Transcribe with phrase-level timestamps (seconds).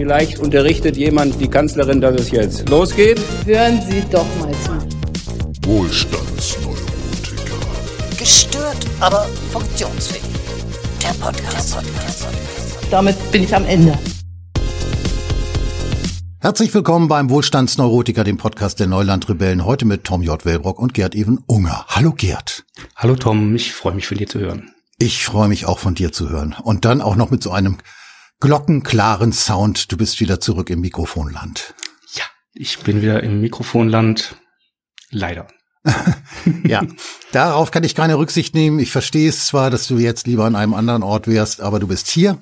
[0.00, 3.20] Vielleicht unterrichtet jemand die Kanzlerin, dass es jetzt losgeht.
[3.44, 5.68] Hören Sie doch mal zu.
[5.68, 7.58] Wohlstandsneurotiker.
[8.18, 10.22] Gestört, aber funktionsfähig.
[11.02, 11.74] Der Podcast.
[11.74, 12.26] Der Podcast.
[12.90, 13.98] Damit bin ich am Ende.
[16.40, 19.66] Herzlich willkommen beim Wohlstandsneurotiker, dem Podcast der Neulandrebellen.
[19.66, 20.42] Heute mit Tom J.
[20.46, 21.84] Wellbrock und Gerd Even Unger.
[21.88, 22.64] Hallo Gerd.
[22.96, 24.70] Hallo Tom, ich freue mich von dir zu hören.
[24.96, 26.56] Ich freue mich auch von dir zu hören.
[26.62, 27.76] Und dann auch noch mit so einem
[28.40, 29.92] glockenklaren Sound.
[29.92, 31.74] Du bist wieder zurück im Mikrofonland.
[32.14, 32.24] Ja,
[32.54, 34.36] ich bin wieder im Mikrofonland.
[35.10, 35.46] Leider.
[36.64, 36.82] ja,
[37.32, 38.78] darauf kann ich keine Rücksicht nehmen.
[38.80, 41.86] Ich verstehe es zwar, dass du jetzt lieber an einem anderen Ort wärst, aber du
[41.86, 42.38] bist hier.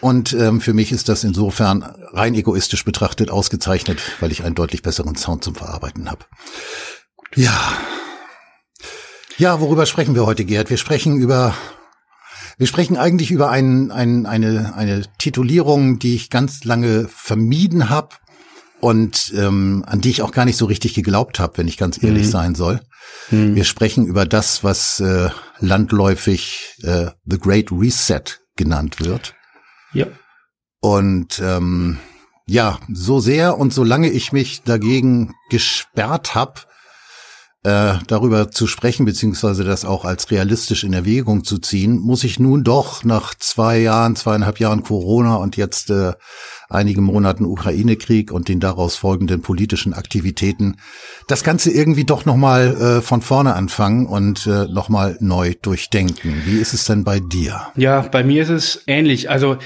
[0.00, 4.82] Und ähm, für mich ist das insofern rein egoistisch betrachtet ausgezeichnet, weil ich einen deutlich
[4.82, 6.24] besseren Sound zum Verarbeiten habe.
[7.36, 7.78] Ja.
[9.38, 10.68] Ja, worüber sprechen wir heute, Gerd?
[10.68, 11.54] Wir sprechen über
[12.58, 18.10] wir sprechen eigentlich über ein, ein, eine, eine Titulierung, die ich ganz lange vermieden habe
[18.80, 22.02] und ähm, an die ich auch gar nicht so richtig geglaubt habe, wenn ich ganz
[22.02, 22.30] ehrlich mhm.
[22.30, 22.80] sein soll.
[23.30, 23.54] Mhm.
[23.54, 28.22] Wir sprechen über das, was äh, landläufig äh, The Great Reset
[28.56, 29.34] genannt wird.
[29.92, 30.06] Ja.
[30.80, 31.98] Und ähm,
[32.46, 36.62] ja, so sehr und solange ich mich dagegen gesperrt habe,
[37.64, 42.40] äh, darüber zu sprechen, beziehungsweise das auch als realistisch in Erwägung zu ziehen, muss ich
[42.40, 46.12] nun doch nach zwei Jahren, zweieinhalb Jahren Corona und jetzt äh,
[46.68, 50.76] einigen Monaten Ukraine-Krieg und den daraus folgenden politischen Aktivitäten
[51.28, 56.42] das Ganze irgendwie doch nochmal äh, von vorne anfangen und äh, nochmal neu durchdenken.
[56.44, 57.68] Wie ist es denn bei dir?
[57.76, 59.30] Ja, bei mir ist es ähnlich.
[59.30, 59.58] Also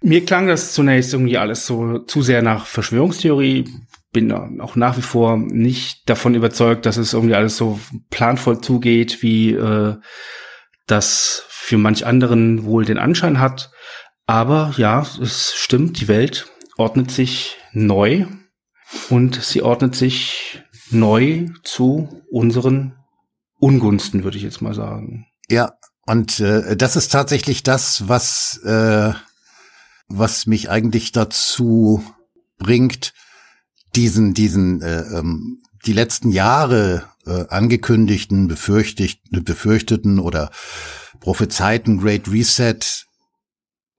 [0.00, 3.64] mir klang das zunächst irgendwie alles so zu sehr nach Verschwörungstheorie,
[4.14, 9.22] bin auch nach wie vor nicht davon überzeugt, dass es irgendwie alles so planvoll zugeht,
[9.22, 9.96] wie äh,
[10.86, 13.70] das für manch anderen wohl den Anschein hat.
[14.26, 16.46] Aber ja, es stimmt, die Welt
[16.78, 18.26] ordnet sich neu
[19.10, 22.94] und sie ordnet sich neu zu unseren
[23.58, 25.26] Ungunsten, würde ich jetzt mal sagen.
[25.48, 25.72] Ja,
[26.06, 29.12] und äh, das ist tatsächlich das, was, äh,
[30.06, 32.04] was mich eigentlich dazu
[32.58, 33.12] bringt,
[33.96, 40.50] diesen, diesen, äh, ähm, die letzten Jahre äh, angekündigten, befürchteten oder
[41.20, 42.78] prophezeiten Great Reset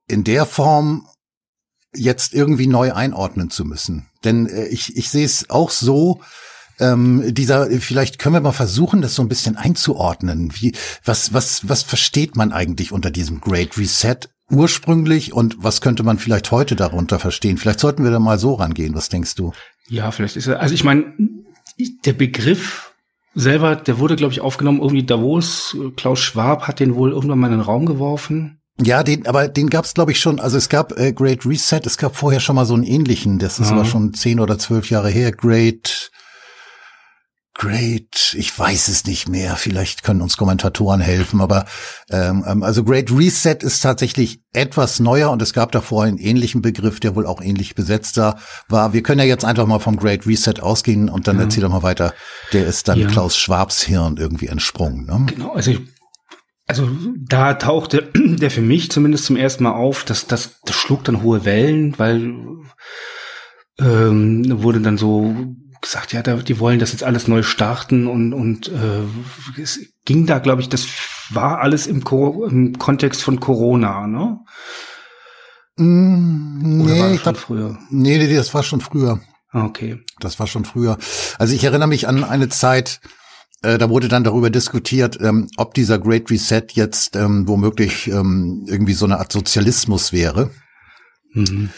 [0.07, 1.07] in der Form
[1.95, 4.07] jetzt irgendwie neu einordnen zu müssen.
[4.23, 6.21] Denn äh, ich, ich sehe es auch so,
[6.79, 10.51] ähm, dieser, vielleicht können wir mal versuchen, das so ein bisschen einzuordnen.
[10.55, 10.73] Wie,
[11.03, 14.17] was, was, was versteht man eigentlich unter diesem Great Reset
[14.51, 17.57] ursprünglich und was könnte man vielleicht heute darunter verstehen?
[17.57, 18.93] Vielleicht sollten wir da mal so rangehen.
[18.93, 19.53] Was denkst du?
[19.87, 21.13] Ja, vielleicht ist er, also ich meine,
[22.05, 22.93] der Begriff
[23.33, 25.77] selber, der wurde, glaube ich, aufgenommen irgendwie Davos.
[25.95, 28.61] Klaus Schwab hat den wohl irgendwann mal in den Raum geworfen.
[28.81, 30.39] Ja, den, aber den gab es, glaube ich, schon.
[30.39, 33.59] Also es gab äh, Great Reset, es gab vorher schon mal so einen ähnlichen, das
[33.59, 33.75] ist ja.
[33.75, 35.31] aber schon zehn oder zwölf Jahre her.
[35.31, 36.11] Great
[37.57, 39.55] Great, ich weiß es nicht mehr.
[39.55, 41.65] Vielleicht können uns Kommentatoren helfen, aber
[42.09, 46.61] ähm, ähm, also Great Reset ist tatsächlich etwas neuer und es gab davor einen ähnlichen
[46.61, 48.93] Begriff, der wohl auch ähnlich besetzt war.
[48.93, 51.43] Wir können ja jetzt einfach mal vom Great Reset ausgehen und dann ja.
[51.43, 52.13] erzähl doch mal weiter.
[52.51, 53.07] Der ist dann ja.
[53.07, 55.05] Klaus Schwabs Hirn irgendwie entsprungen.
[55.05, 55.25] Ne?
[55.27, 55.79] Genau, also ich
[56.67, 61.05] also da tauchte der für mich zumindest zum ersten Mal auf, dass das, das schlug
[61.05, 62.33] dann hohe Wellen, weil
[63.79, 65.55] ähm, wurde dann so
[65.85, 70.25] gesagt, ja, da, die wollen das jetzt alles neu starten und, und äh, es ging
[70.25, 70.87] da, glaube ich, das
[71.29, 74.39] war alles im, Co im Kontext von Corona, ne?
[75.77, 77.77] Mm, nee, ich glaub, früher.
[77.89, 79.19] Nee, nee, das war schon früher.
[79.51, 79.99] Ah, okay.
[80.19, 80.97] Das war schon früher.
[81.37, 82.99] Also ich erinnere mich an eine Zeit,
[83.61, 88.65] äh, da wurde dann darüber diskutiert, ähm, ob dieser Great Reset jetzt ähm, womöglich ähm,
[88.67, 90.49] irgendwie so eine Art Sozialismus wäre.
[91.33, 91.69] Mhm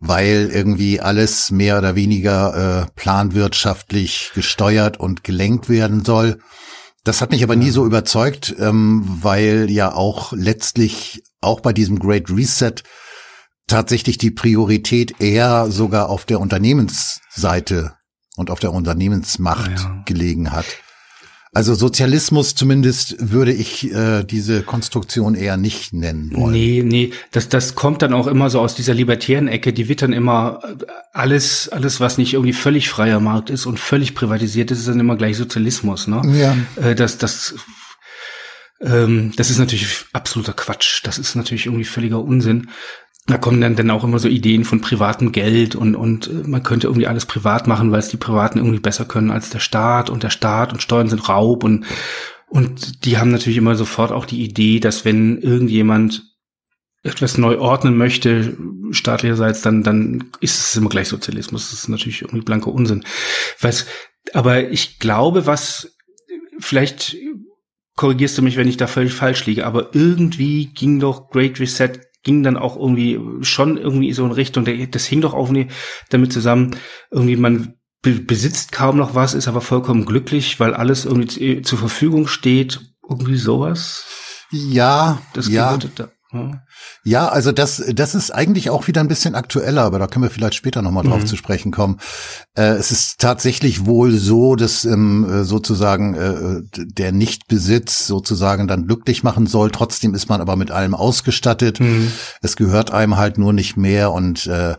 [0.00, 6.38] weil irgendwie alles mehr oder weniger äh, planwirtschaftlich gesteuert und gelenkt werden soll.
[7.04, 11.98] Das hat mich aber nie so überzeugt, ähm, weil ja auch letztlich auch bei diesem
[11.98, 12.74] Great Reset
[13.66, 17.94] tatsächlich die Priorität eher sogar auf der Unternehmensseite
[18.36, 20.02] und auf der Unternehmensmacht ja.
[20.06, 20.66] gelegen hat.
[21.54, 26.52] Also Sozialismus zumindest würde ich äh, diese Konstruktion eher nicht nennen wollen.
[26.52, 30.02] Nee, nee, das, das kommt dann auch immer so aus dieser libertären Ecke, die wird
[30.02, 34.72] dann immer äh, alles, alles, was nicht irgendwie völlig freier Markt ist und völlig privatisiert
[34.72, 36.22] ist, ist dann immer gleich Sozialismus, ne?
[36.36, 36.56] Ja.
[36.82, 37.54] Äh, das, das,
[38.80, 41.02] ähm, das ist natürlich absoluter Quatsch.
[41.04, 42.68] Das ist natürlich irgendwie völliger Unsinn
[43.26, 46.62] da kommen dann, dann auch immer so Ideen von privatem Geld und, und äh, man
[46.62, 50.10] könnte irgendwie alles privat machen, weil es die Privaten irgendwie besser können als der Staat
[50.10, 51.86] und der Staat und Steuern sind Raub und,
[52.48, 56.34] und die haben natürlich immer sofort auch die Idee, dass wenn irgendjemand
[57.02, 58.56] etwas neu ordnen möchte,
[58.90, 61.70] staatlicherseits, dann, dann ist es immer gleich Sozialismus.
[61.70, 63.04] Das ist natürlich irgendwie blanker Unsinn.
[63.60, 63.86] Was,
[64.32, 65.96] aber ich glaube, was,
[66.58, 67.16] vielleicht
[67.94, 72.00] korrigierst du mich, wenn ich da völlig falsch liege, aber irgendwie ging doch Great Reset,
[72.24, 75.52] ging dann auch irgendwie schon irgendwie so in Richtung, das hing doch auch
[76.10, 76.76] damit zusammen,
[77.10, 82.26] irgendwie man besitzt kaum noch was, ist aber vollkommen glücklich, weil alles irgendwie zur Verfügung
[82.26, 84.04] steht, irgendwie sowas.
[84.50, 85.76] Ja, das ja.
[85.94, 86.08] Da,
[87.04, 90.30] ja, also das, das ist eigentlich auch wieder ein bisschen aktueller, aber da können wir
[90.30, 91.26] vielleicht später nochmal drauf mhm.
[91.26, 91.98] zu sprechen kommen.
[92.56, 99.22] Äh, es ist tatsächlich wohl so, dass ähm, sozusagen äh, der Nichtbesitz sozusagen dann glücklich
[99.22, 99.70] machen soll.
[99.70, 101.80] Trotzdem ist man aber mit allem ausgestattet.
[101.80, 102.10] Mhm.
[102.42, 104.76] Es gehört einem halt nur nicht mehr und äh,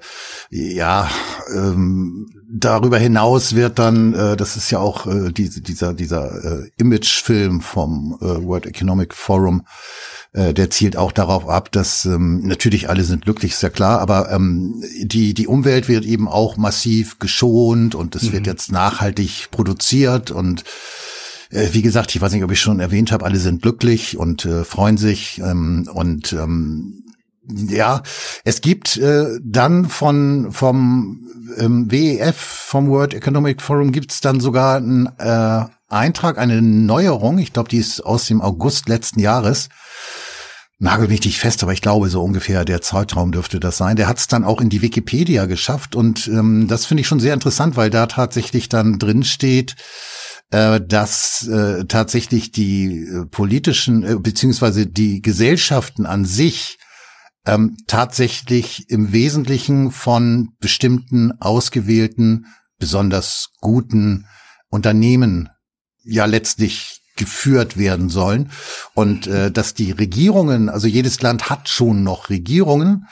[0.49, 1.09] ja,
[1.53, 6.69] ähm, darüber hinaus wird dann, äh, das ist ja auch äh, diese, dieser, dieser äh,
[6.77, 9.65] Imagefilm vom äh, World Economic Forum,
[10.35, 14.01] äh, der zielt auch darauf ab, dass ähm, natürlich alle sind glücklich, ist ja klar,
[14.01, 18.33] aber ähm, die, die Umwelt wird eben auch massiv geschont und es mhm.
[18.33, 20.65] wird jetzt nachhaltig produziert und
[21.51, 24.45] äh, wie gesagt, ich weiß nicht, ob ich schon erwähnt habe, alle sind glücklich und
[24.45, 27.03] äh, freuen sich ähm, und ähm,
[27.47, 28.03] ja,
[28.43, 34.77] es gibt äh, dann von vom ähm, WEF, vom World Economic Forum, gibt's dann sogar
[34.77, 37.37] einen äh, Eintrag, eine Neuerung.
[37.37, 39.69] Ich glaube, die ist aus dem August letzten Jahres
[40.77, 43.95] nagel mich nicht fest, aber ich glaube, so ungefähr der Zeitraum dürfte das sein.
[43.95, 47.19] Der hat es dann auch in die Wikipedia geschafft und ähm, das finde ich schon
[47.19, 49.75] sehr interessant, weil da tatsächlich dann drin steht,
[50.51, 56.77] äh, dass äh, tatsächlich die äh, politischen äh, beziehungsweise die Gesellschaften an sich
[57.45, 62.47] ähm, tatsächlich im Wesentlichen von bestimmten ausgewählten,
[62.79, 64.25] besonders guten
[64.69, 65.49] Unternehmen
[66.03, 68.51] ja letztlich geführt werden sollen
[68.93, 73.07] und äh, dass die Regierungen, also jedes Land hat schon noch Regierungen,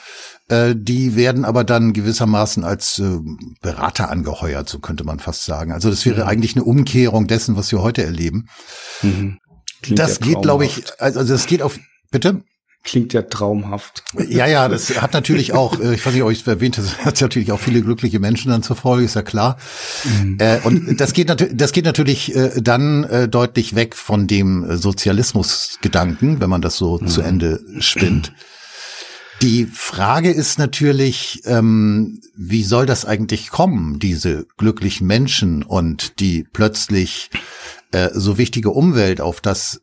[0.49, 3.19] äh, die werden aber dann gewissermaßen als äh,
[3.61, 5.71] Berater angeheuert, so könnte man fast sagen.
[5.71, 6.27] Also das wäre mhm.
[6.27, 8.49] eigentlich eine Umkehrung dessen, was wir heute erleben.
[9.01, 9.39] Mhm.
[9.89, 11.79] Das geht, glaube ich, also das geht auf,
[12.11, 12.41] bitte?
[12.83, 14.03] Klingt ja traumhaft.
[14.27, 16.87] Ja, ja, das hat natürlich auch, äh, ich weiß nicht, ob ich es erwähnt habe,
[17.05, 19.57] hat natürlich auch viele glückliche Menschen dann zur Folge, ist ja klar.
[20.03, 20.37] Mhm.
[20.39, 24.75] Äh, und das geht natürlich, das geht natürlich äh, dann äh, deutlich weg von dem
[24.75, 27.07] Sozialismusgedanken, wenn man das so mhm.
[27.07, 28.33] zu Ende spinnt.
[29.41, 36.45] Die Frage ist natürlich, ähm, wie soll das eigentlich kommen, diese glücklichen Menschen und die
[36.51, 37.29] plötzlich
[38.11, 39.82] so wichtige Umwelt auf das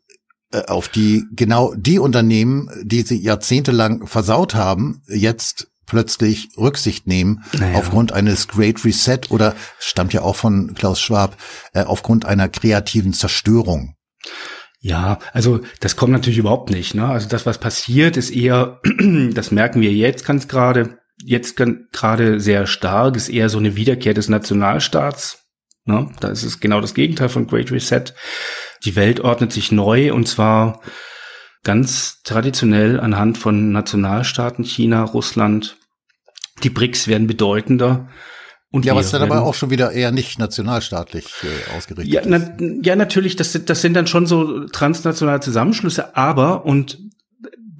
[0.66, 7.76] auf die genau die Unternehmen, die sie jahrzehntelang versaut haben, jetzt plötzlich Rücksicht nehmen naja.
[7.76, 11.36] aufgrund eines Great Reset oder stammt ja auch von Klaus Schwab
[11.72, 13.96] äh, aufgrund einer kreativen Zerstörung.
[14.80, 16.94] Ja, also das kommt natürlich überhaupt nicht.
[16.94, 17.06] Ne?
[17.06, 18.80] Also das, was passiert, ist eher,
[19.34, 24.14] das merken wir jetzt ganz gerade, jetzt gerade sehr stark, ist eher so eine Wiederkehr
[24.14, 25.44] des Nationalstaats.
[25.84, 26.10] Ne?
[26.20, 28.04] Da ist es genau das Gegenteil von Great Reset.
[28.84, 30.80] Die Welt ordnet sich neu und zwar
[31.62, 35.76] ganz traditionell anhand von Nationalstaaten, China, Russland.
[36.62, 38.08] Die BRICS werden bedeutender.
[38.72, 42.56] Und ja, was dann aber auch schon wieder eher nicht nationalstaatlich äh, ausgerichtet ja, na,
[42.82, 46.98] ja, natürlich, das, das sind dann schon so transnationale Zusammenschlüsse, aber, und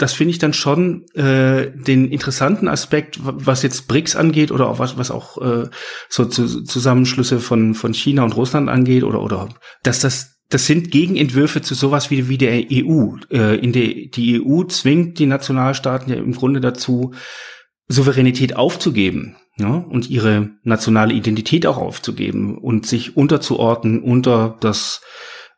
[0.00, 4.80] das finde ich dann schon äh, den interessanten Aspekt, was jetzt BRICS angeht oder auch
[4.80, 5.68] was, was auch äh,
[6.08, 9.48] so zu, Zusammenschlüsse von, von China und Russland angeht oder, oder
[9.84, 13.16] dass das das sind Gegenentwürfe zu sowas wie, wie der EU.
[13.30, 17.14] Äh, in der, die EU zwingt die Nationalstaaten ja im Grunde dazu,
[17.86, 25.02] Souveränität aufzugeben ja, und ihre nationale Identität auch aufzugeben und sich unterzuordnen unter das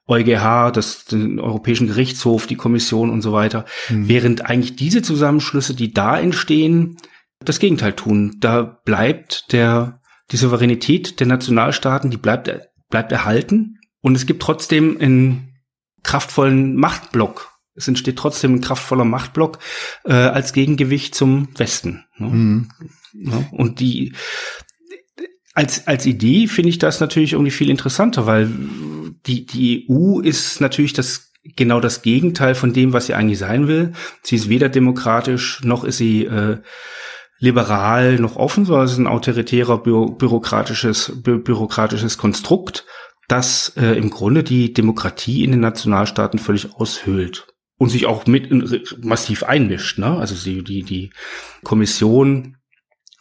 [0.06, 3.64] EuGH, das, den Europäischen Gerichtshof, die Kommission und so weiter.
[3.88, 4.08] Mhm.
[4.08, 6.96] Während eigentlich diese Zusammenschlüsse, die da entstehen,
[7.40, 8.36] das Gegenteil tun.
[8.40, 12.50] Da bleibt der, die Souveränität der Nationalstaaten, die bleibt,
[12.90, 15.54] bleibt erhalten und es gibt trotzdem einen
[16.02, 17.50] kraftvollen Machtblock.
[17.74, 19.58] Es entsteht trotzdem ein kraftvoller Machtblock
[20.04, 22.04] äh, als Gegengewicht zum Westen.
[22.18, 22.26] Ne?
[22.28, 22.68] Mhm.
[23.14, 24.12] Ja, und die
[25.54, 28.50] als als Idee finde ich das natürlich irgendwie viel interessanter, weil
[29.26, 33.68] die die EU ist natürlich das genau das Gegenteil von dem, was sie eigentlich sein
[33.68, 33.92] will.
[34.22, 36.58] Sie ist weder demokratisch noch ist sie äh,
[37.38, 42.86] liberal noch offen, sondern es ist ein autoritärer bü bürokratisches bü bürokratisches Konstrukt
[43.28, 47.46] das äh, im Grunde die Demokratie in den Nationalstaaten völlig aushöhlt
[47.78, 49.98] und sich auch mit in, massiv einmischt.
[49.98, 50.16] Ne?
[50.16, 51.10] Also sie, die, die
[51.64, 52.56] Kommission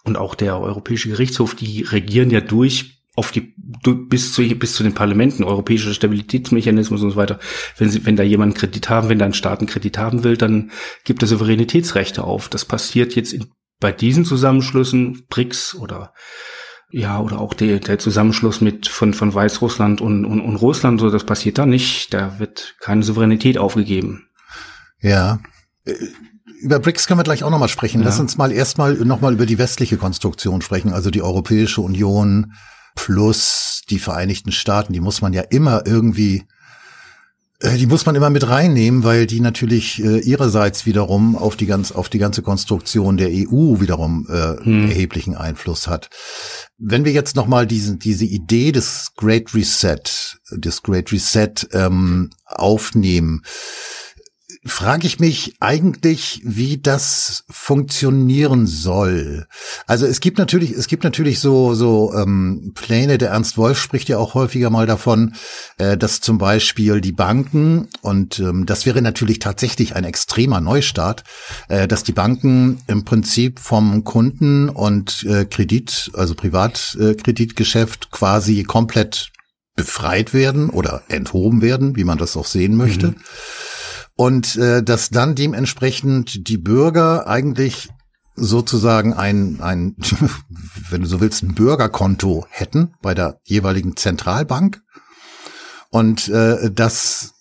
[0.03, 4.83] und auch der Europäische Gerichtshof, die regieren ja durch auf die bis zu bis zu
[4.83, 7.39] den Parlamenten, europäischer Stabilitätsmechanismus und so weiter.
[7.77, 10.37] Wenn sie, wenn da jemand Kredit haben, wenn da ein Staat einen Kredit haben will,
[10.37, 10.71] dann
[11.03, 12.47] gibt er Souveränitätsrechte auf.
[12.47, 13.47] Das passiert jetzt in,
[13.79, 16.13] bei diesen Zusammenschlüssen, BRICS oder
[16.91, 21.09] ja, oder auch der, der Zusammenschluss mit von, von Weißrussland und, und, und Russland, so
[21.09, 22.13] das passiert da nicht.
[22.13, 24.27] Da wird keine Souveränität aufgegeben.
[24.99, 25.39] Ja.
[25.85, 25.93] Äh,
[26.61, 28.01] über BRICS können wir gleich auch nochmal sprechen.
[28.01, 28.05] Ja.
[28.05, 32.53] Lass uns mal erstmal nochmal über die westliche Konstruktion sprechen, also die Europäische Union
[32.95, 34.93] plus die Vereinigten Staaten.
[34.93, 36.43] Die muss man ja immer irgendwie
[37.63, 41.91] die muss man immer mit reinnehmen, weil die natürlich äh, ihrerseits wiederum auf die ganz
[41.91, 44.89] auf die ganze Konstruktion der EU wiederum äh, hm.
[44.89, 46.09] erheblichen Einfluss hat.
[46.77, 50.01] Wenn wir jetzt noch mal diesen diese Idee des Great Reset,
[50.51, 53.43] des Great Reset ähm, aufnehmen,
[54.63, 59.47] frage ich mich eigentlich, wie das funktionieren soll.
[59.87, 63.17] Also es gibt natürlich, es gibt natürlich so so ähm, Pläne.
[63.17, 65.33] Der Ernst Wolf spricht ja auch häufiger mal davon,
[65.79, 71.23] äh, dass zum Beispiel die Banken und ähm, das wäre natürlich tatsächlich ein extremer Neustart,
[71.67, 78.63] äh, dass die Banken im Prinzip vom Kunden und äh, Kredit, also Privatkreditgeschäft äh, quasi
[78.63, 79.31] komplett
[79.75, 83.07] befreit werden oder enthoben werden, wie man das auch sehen möchte.
[83.07, 83.15] Mhm
[84.21, 87.89] und äh, dass dann dementsprechend die Bürger eigentlich
[88.35, 89.95] sozusagen ein, ein,
[90.91, 94.83] wenn du so willst, ein Bürgerkonto hätten bei der jeweiligen Zentralbank
[95.89, 97.33] und äh, dass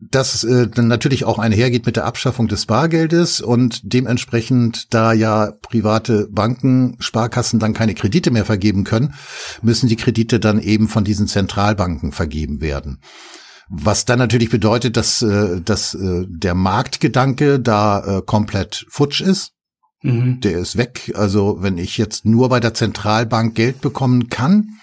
[0.00, 5.52] das äh, dann natürlich auch einhergeht mit der Abschaffung des Bargeldes und dementsprechend, da ja
[5.62, 9.14] private Banken, Sparkassen dann keine Kredite mehr vergeben können,
[9.62, 12.98] müssen die Kredite dann eben von diesen Zentralbanken vergeben werden.
[13.70, 19.52] Was dann natürlich bedeutet, dass, äh, dass äh, der Marktgedanke da äh, komplett futsch ist.
[20.02, 20.40] Mhm.
[20.40, 21.12] Der ist weg.
[21.14, 24.78] Also wenn ich jetzt nur bei der Zentralbank Geld bekommen kann,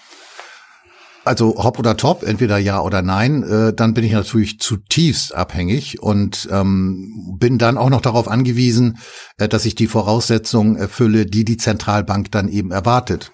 [1.23, 6.01] also hopp oder top, entweder ja oder nein, äh, dann bin ich natürlich zutiefst abhängig
[6.01, 8.99] und ähm, bin dann auch noch darauf angewiesen,
[9.37, 13.31] äh, dass ich die Voraussetzungen erfülle, die die Zentralbank dann eben erwartet.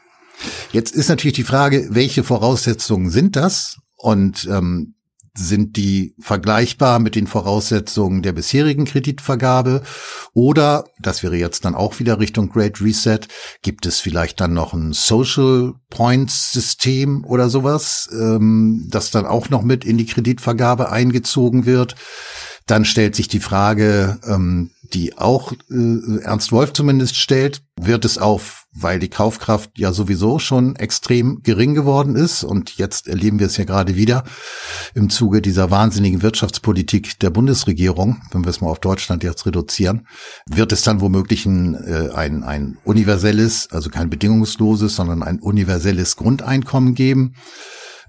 [0.71, 3.77] Jetzt ist natürlich die Frage, welche Voraussetzungen sind das?
[3.97, 4.95] Und ähm,
[5.33, 9.81] sind die vergleichbar mit den Voraussetzungen der bisherigen Kreditvergabe?
[10.33, 13.21] Oder, das wäre jetzt dann auch wieder Richtung Great Reset,
[13.61, 19.49] gibt es vielleicht dann noch ein Social Points System oder sowas, ähm, das dann auch
[19.49, 21.95] noch mit in die Kreditvergabe eingezogen wird?
[22.67, 28.17] Dann stellt sich die Frage, ähm, die auch äh, Ernst Wolf zumindest stellt, wird es
[28.17, 32.43] auf, weil die Kaufkraft ja sowieso schon extrem gering geworden ist.
[32.43, 34.23] Und jetzt erleben wir es ja gerade wieder
[34.93, 40.07] im Zuge dieser wahnsinnigen Wirtschaftspolitik der Bundesregierung, wenn wir es mal auf Deutschland jetzt reduzieren,
[40.47, 46.15] wird es dann womöglich ein, äh, ein, ein universelles, also kein bedingungsloses, sondern ein universelles
[46.15, 47.33] Grundeinkommen geben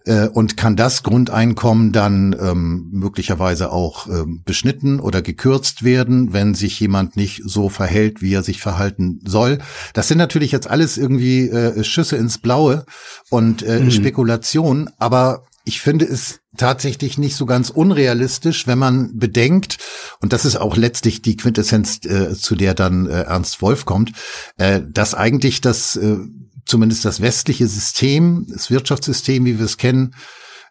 [0.05, 6.55] äh, und kann das Grundeinkommen dann ähm, möglicherweise auch ähm, beschnitten oder gekürzt werden, wenn
[6.55, 9.59] sich jemand nicht so verhält, wie er sich verhalten soll.
[9.95, 12.85] Das sind natürlich jetzt alles irgendwie äh, Schüsse ins Blaue
[13.31, 13.91] und äh, mhm.
[13.91, 19.79] Spekulationen, aber ich finde es tatsächlich nicht so ganz unrealistisch, wenn man bedenkt,
[20.21, 24.13] und das ist auch letztlich die Quintessenz, äh, zu der dann äh, Ernst Wolf kommt,
[24.59, 26.17] äh, dass eigentlich das äh,
[26.65, 30.15] zumindest das westliche System, das Wirtschaftssystem, wie wir es kennen,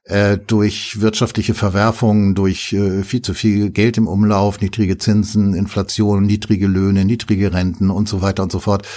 [0.04, 6.26] äh, durch wirtschaftliche Verwerfungen, durch äh, viel zu viel Geld im Umlauf, niedrige Zinsen, Inflation,
[6.26, 8.88] niedrige Löhne, niedrige Renten und so weiter und so fort,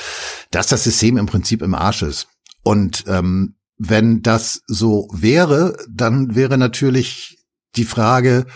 [0.51, 2.29] dass das System im Prinzip im Arsch ist.
[2.63, 7.39] Und ähm, wenn das so wäre, dann wäre natürlich
[7.77, 8.47] die Frage,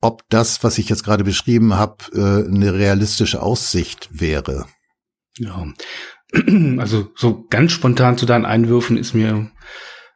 [0.00, 4.66] ob das, was ich jetzt gerade beschrieben habe, äh, eine realistische Aussicht wäre.
[5.38, 5.66] Ja,
[6.78, 9.50] also so ganz spontan zu deinen Einwürfen ist mir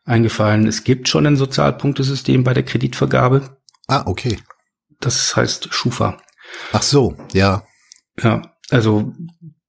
[0.04, 3.58] eingefallen, es gibt schon ein Sozialpunktesystem bei der Kreditvergabe.
[3.88, 4.38] Ah, okay.
[5.00, 6.18] Das heißt Schufa.
[6.72, 7.64] Ach so, ja.
[8.22, 9.12] Ja, also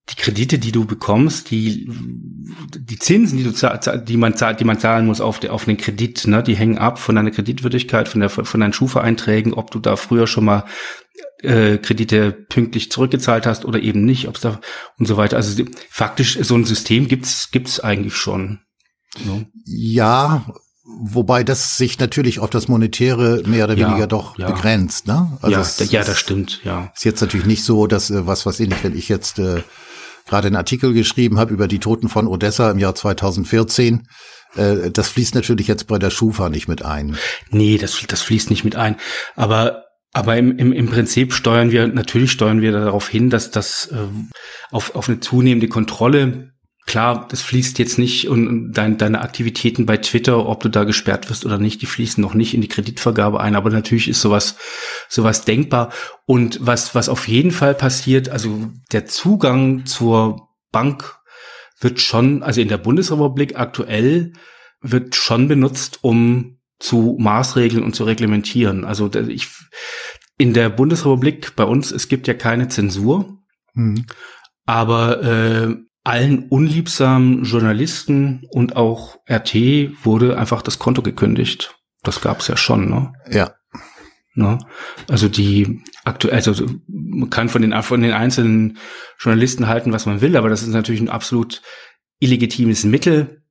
[0.10, 4.80] die Kredite, die du bekommst, die die Zinsen, die du die man zahlt, die man
[4.80, 8.22] zahlen muss auf, der, auf den Kredit, ne, die hängen ab von deiner Kreditwürdigkeit, von
[8.22, 10.66] der von deinen Schufa-Einträgen, ob du da früher schon mal
[11.42, 14.60] äh, Kredite pünktlich zurückgezahlt hast oder eben nicht, ob es da
[15.00, 15.38] und so weiter.
[15.38, 18.60] Also faktisch so ein System gibt's gibt's eigentlich schon.
[19.26, 19.48] Ne?
[19.66, 20.46] Ja,
[20.88, 24.52] Wobei das sich natürlich auf das Monetäre mehr oder ja, weniger doch ja.
[24.52, 25.36] begrenzt, ne?
[25.42, 26.92] Also ja, es, ja, das stimmt, ja.
[26.96, 29.64] Ist jetzt natürlich nicht so, dass äh, was was ähnlich, wenn ich jetzt äh,
[30.26, 34.08] gerade einen Artikel geschrieben habe über die Toten von Odessa im Jahr 2014,
[34.56, 37.18] äh, das fließt natürlich jetzt bei der Schufa nicht mit ein.
[37.50, 38.98] Nee, das das fließt nicht mit ein,
[39.36, 43.92] aber aber im, im, im Prinzip steuern wir, natürlich steuern wir darauf hin, dass das
[43.92, 43.98] äh,
[44.72, 46.55] auf, auf eine zunehmende Kontrolle
[46.96, 51.30] klar, das fließt jetzt nicht und dein, deine Aktivitäten bei Twitter, ob du da gesperrt
[51.30, 54.56] wirst oder nicht, die fließen noch nicht in die Kreditvergabe ein, aber natürlich ist sowas,
[55.10, 55.92] sowas denkbar.
[56.26, 61.18] Und was, was auf jeden Fall passiert, also der Zugang zur Bank
[61.82, 64.32] wird schon, also in der Bundesrepublik aktuell
[64.80, 68.86] wird schon benutzt, um zu Maßregeln und zu reglementieren.
[68.86, 69.50] Also ich,
[70.38, 73.40] in der Bundesrepublik bei uns, es gibt ja keine Zensur,
[73.74, 74.06] mhm.
[74.66, 75.76] aber äh,
[76.06, 81.76] allen unliebsamen Journalisten und auch RT wurde einfach das Konto gekündigt.
[82.04, 83.14] Das gab's ja schon, ne?
[83.30, 83.56] Ja.
[84.36, 84.60] Ne?
[85.10, 88.78] Also die aktuell, also man kann von den, von den einzelnen
[89.18, 91.62] Journalisten halten, was man will, aber das ist natürlich ein absolut
[92.20, 93.42] illegitimes Mittel.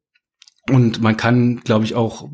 [0.71, 2.31] Und man kann, glaube ich, auch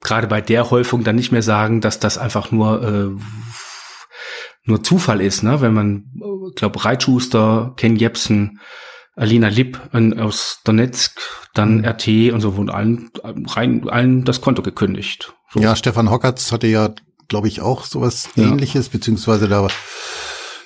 [0.00, 3.22] gerade bei der Häufung dann nicht mehr sagen, dass das einfach nur äh,
[4.66, 5.60] nur Zufall ist, ne?
[5.60, 6.12] Wenn man,
[6.54, 8.60] glaube Reitschuster, Ken Jebsen,
[9.16, 9.80] Alina Lipp
[10.18, 11.20] aus Donetsk,
[11.54, 11.84] dann mhm.
[11.84, 15.34] RT und so und allen rein allen das Konto gekündigt.
[15.52, 15.60] So.
[15.60, 16.90] Ja, Stefan Hockertz hatte ja,
[17.28, 18.44] glaube ich, auch sowas ja.
[18.44, 19.68] ähnliches, beziehungsweise da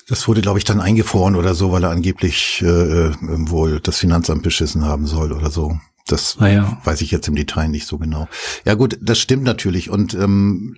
[0.09, 4.43] das wurde, glaube ich, dann eingefroren oder so, weil er angeblich äh, wohl das Finanzamt
[4.43, 5.79] beschissen haben soll oder so.
[6.07, 6.81] Das ja.
[6.85, 8.27] weiß ich jetzt im Detail nicht so genau.
[8.65, 9.91] Ja gut, das stimmt natürlich.
[9.91, 10.77] Und ähm,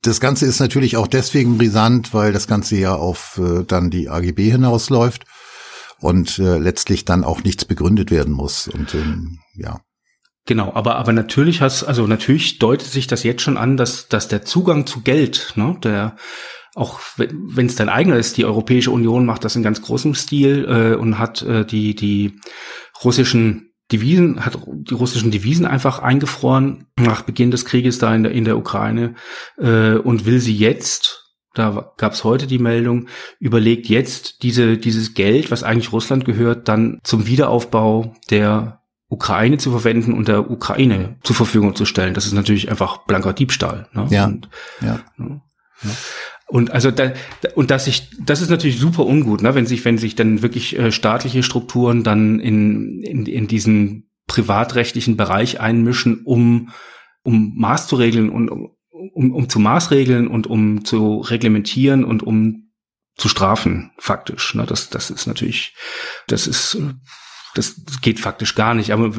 [0.00, 4.08] das Ganze ist natürlich auch deswegen brisant, weil das Ganze ja auf äh, dann die
[4.08, 5.24] AGB hinausläuft
[6.02, 8.68] und äh, letztlich dann auch nichts begründet werden muss.
[8.68, 9.80] Und ähm, ja.
[10.44, 14.26] Genau, aber aber natürlich hast also natürlich deutet sich das jetzt schon an, dass dass
[14.26, 16.16] der Zugang zu Geld, ne, der
[16.74, 20.64] auch wenn es dein eigener ist, die Europäische Union macht das in ganz großem Stil
[20.64, 22.40] äh, und hat äh, die die
[23.04, 28.32] russischen Devisen, hat die russischen Devisen einfach eingefroren nach Beginn des Krieges da in der
[28.32, 29.14] in der Ukraine
[29.58, 31.22] äh, und will sie jetzt
[31.54, 36.68] da gab es heute die Meldung, überlegt jetzt diese, dieses Geld, was eigentlich Russland gehört,
[36.68, 42.14] dann zum Wiederaufbau der Ukraine zu verwenden und der Ukraine zur Verfügung zu stellen.
[42.14, 43.88] Das ist natürlich einfach blanker Diebstahl.
[43.92, 44.06] Ne?
[44.08, 44.24] Ja.
[44.24, 44.48] Und,
[44.80, 45.00] ja.
[45.18, 45.40] ja.
[46.46, 47.12] Und also da,
[47.54, 50.78] und dass ich, das ist natürlich super ungut, ne, wenn sich, wenn sich dann wirklich
[50.78, 56.70] äh, staatliche Strukturen dann in, in, in diesen privatrechtlichen Bereich einmischen, um,
[57.22, 58.70] um Maß zu regeln und um,
[59.14, 62.70] um, um zu maßregeln und um zu reglementieren und um
[63.16, 64.54] zu strafen, faktisch.
[64.54, 64.64] Ne?
[64.66, 65.74] Das, das ist natürlich,
[66.28, 66.78] das ist,
[67.54, 68.92] das geht faktisch gar nicht.
[68.92, 69.12] Aber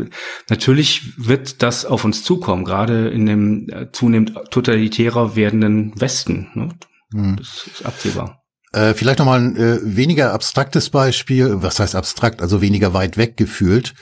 [0.50, 6.50] natürlich wird das auf uns zukommen, gerade in dem äh, zunehmend totalitärer werdenden Westen.
[6.56, 6.69] Ne?
[7.13, 7.38] Hm.
[7.38, 8.43] Das ist absehbar.
[8.74, 13.38] Äh, vielleicht nochmal ein äh, weniger abstraktes Beispiel, was heißt abstrakt, also weniger weit weg
[13.38, 13.93] gefühlt.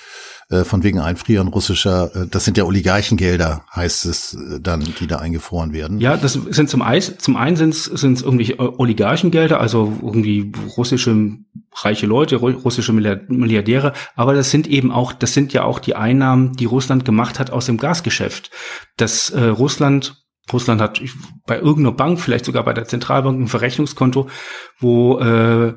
[0.52, 5.08] Äh, von wegen Einfrieren russischer, äh, das sind ja Oligarchengelder, heißt es äh, dann, die
[5.08, 6.02] da eingefroren werden.
[6.02, 11.38] Ja, das sind zum, Eis, zum einen sind es irgendwie Oligarchengelder, also irgendwie russische
[11.74, 16.52] reiche Leute, russische Milliardäre, aber das sind eben auch, das sind ja auch die Einnahmen,
[16.58, 18.52] die Russland gemacht hat aus dem Gasgeschäft.
[18.98, 20.18] Das äh, Russland
[20.52, 21.02] Russland hat
[21.46, 24.28] bei irgendeiner Bank, vielleicht sogar bei der Zentralbank, ein Verrechnungskonto,
[24.80, 25.76] wo äh,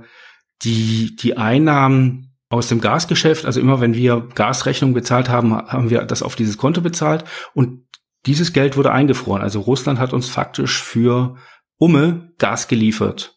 [0.63, 3.47] die, die Einnahmen aus dem Gasgeschäft.
[3.47, 7.87] Also immer wenn wir Gasrechnungen bezahlt haben, haben wir das auf dieses Konto bezahlt und
[8.27, 9.43] dieses Geld wurde eingefroren.
[9.43, 11.37] Also Russland hat uns faktisch für
[11.77, 13.37] Umme Gas geliefert.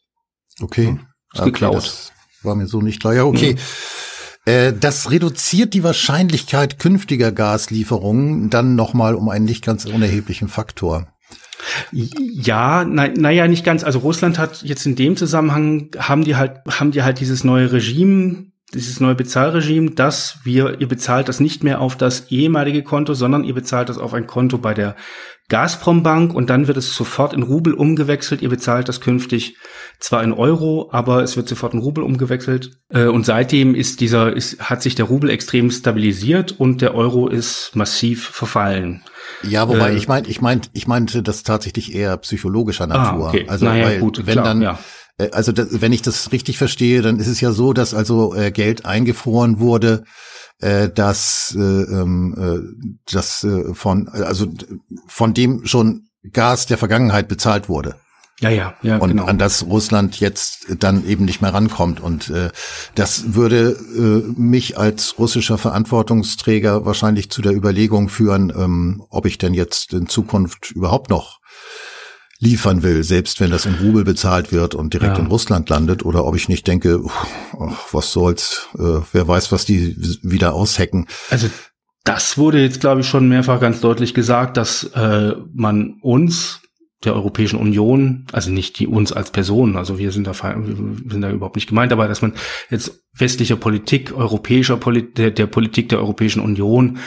[0.62, 1.00] Okay.
[1.34, 1.76] Ist okay, geklaut.
[1.78, 3.14] Das war mir so nicht klar.
[3.14, 3.56] Ja, okay.
[4.46, 4.80] Mhm.
[4.80, 11.08] Das reduziert die Wahrscheinlichkeit künftiger Gaslieferungen dann nochmal um einen nicht ganz unerheblichen Faktor.
[11.92, 13.84] Ja, naja, na nicht ganz.
[13.84, 17.74] Also Russland hat jetzt in dem Zusammenhang haben die halt haben die halt dieses neue
[17.74, 23.14] Regime dieses neue Bezahlregime, dass wir, ihr bezahlt das nicht mehr auf das ehemalige Konto,
[23.14, 24.96] sondern ihr bezahlt das auf ein Konto bei der
[25.50, 28.42] Gazprom Bank und dann wird es sofort in Rubel umgewechselt.
[28.42, 29.56] Ihr bezahlt das künftig
[29.98, 32.78] zwar in Euro, aber es wird sofort in Rubel umgewechselt.
[32.90, 37.30] Äh, und seitdem ist dieser, ist, hat sich der Rubel extrem stabilisiert und der Euro
[37.30, 39.04] ist massiv verfallen.
[39.44, 43.28] Ja, wobei äh, ich meinte, ich meinte, ich meinte das tatsächlich eher psychologischer ah, Natur.
[43.28, 43.46] Ah, okay.
[43.48, 44.80] Also naja, weil, gut, wenn klar, dann ja
[45.32, 48.52] also das, wenn ich das richtig verstehe, dann ist es ja so, dass also äh,
[48.52, 50.04] Geld eingefroren wurde,
[50.60, 54.48] äh, dass äh, ähm, äh, das äh, von also
[55.08, 57.96] von dem schon Gas der Vergangenheit bezahlt wurde.
[58.40, 58.98] Ja, ja, ja.
[58.98, 59.26] Und genau.
[59.26, 62.00] an das Russland jetzt dann eben nicht mehr rankommt.
[62.00, 62.50] Und äh,
[62.94, 69.40] das würde äh, mich als russischer Verantwortungsträger wahrscheinlich zu der Überlegung führen, ähm, ob ich
[69.40, 71.40] denn jetzt in Zukunft überhaupt noch
[72.40, 75.24] liefern will, selbst wenn das in Rubel bezahlt wird und direkt ja.
[75.24, 77.02] in Russland landet, oder ob ich nicht denke,
[77.60, 81.08] ach, was soll's, äh, wer weiß, was die wieder aushacken.
[81.30, 81.50] Also
[82.04, 86.62] das wurde jetzt, glaube ich, schon mehrfach ganz deutlich gesagt, dass äh, man uns
[87.04, 90.76] der Europäischen Union, also nicht die uns als Personen, also wir sind da, wir
[91.12, 92.34] sind da überhaupt nicht gemeint, aber dass man
[92.72, 96.98] jetzt westlicher Politik, europäischer Politik, der, der Politik der Europäischen Union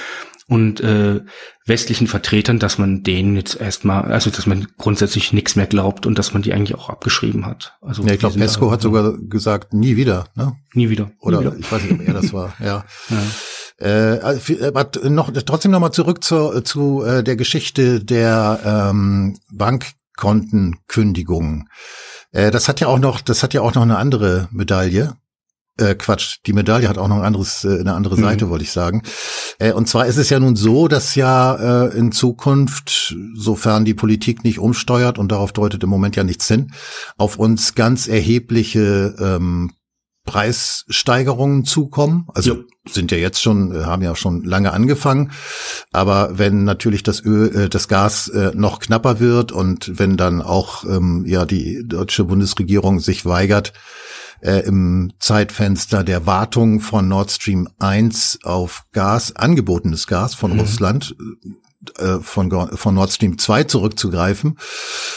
[0.51, 1.21] und äh,
[1.65, 6.19] westlichen Vertretern, dass man denen jetzt erstmal, also dass man grundsätzlich nichts mehr glaubt und
[6.19, 7.77] dass man die eigentlich auch abgeschrieben hat.
[7.81, 10.57] Also ja, ich glaube, Pesco da, hat sogar gesagt, nie wieder, ne?
[10.75, 11.13] Nie wieder.
[11.21, 11.57] Oder nie wieder.
[11.57, 12.85] ich weiß nicht, ob er das war, ja.
[13.11, 13.23] ja.
[13.79, 19.39] Äh, also, aber noch trotzdem noch mal zurück zur, zu äh, der Geschichte der ähm,
[19.53, 21.69] Bankkontenkündigungen.
[22.33, 25.15] Äh, das hat ja auch noch, das hat ja auch noch eine andere Medaille.
[25.81, 28.23] Äh, Quatsch, die Medaille hat auch noch ein anderes, äh, eine andere mhm.
[28.23, 28.51] Seite, mhm.
[28.51, 29.03] wollte ich sagen.
[29.59, 33.95] Äh, und zwar ist es ja nun so, dass ja äh, in Zukunft, sofern die
[33.95, 36.73] Politik nicht umsteuert, und darauf deutet im Moment ja nichts hin,
[37.17, 39.73] auf uns ganz erhebliche ähm,
[40.25, 42.27] Preissteigerungen zukommen.
[42.35, 42.61] Also ja.
[42.89, 45.33] sind ja jetzt schon, äh, haben ja schon lange angefangen.
[45.93, 50.43] Aber wenn natürlich das Öl, äh, das Gas äh, noch knapper wird und wenn dann
[50.43, 53.73] auch ähm, ja die deutsche Bundesregierung sich weigert,
[54.41, 60.61] äh, im Zeitfenster der Wartung von Nord Stream 1 auf Gas, angebotenes Gas von mhm.
[60.61, 61.15] Russland,
[61.99, 64.59] äh, von, von Nord Stream 2 zurückzugreifen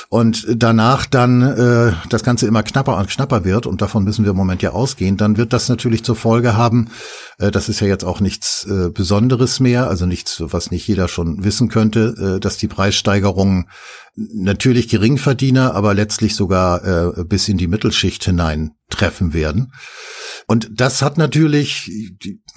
[0.07, 4.31] und danach dann äh, das Ganze immer knapper und knapper wird und davon müssen wir
[4.31, 6.89] im Moment ja ausgehen, dann wird das natürlich zur Folge haben,
[7.37, 11.09] äh, das ist ja jetzt auch nichts äh, Besonderes mehr, also nichts, was nicht jeder
[11.09, 13.67] schon wissen könnte, äh, dass die Preissteigerungen
[14.15, 19.73] natürlich Geringverdiener, aber letztlich sogar äh, bis in die Mittelschicht hinein treffen werden.
[20.45, 21.91] Und das hat natürlich,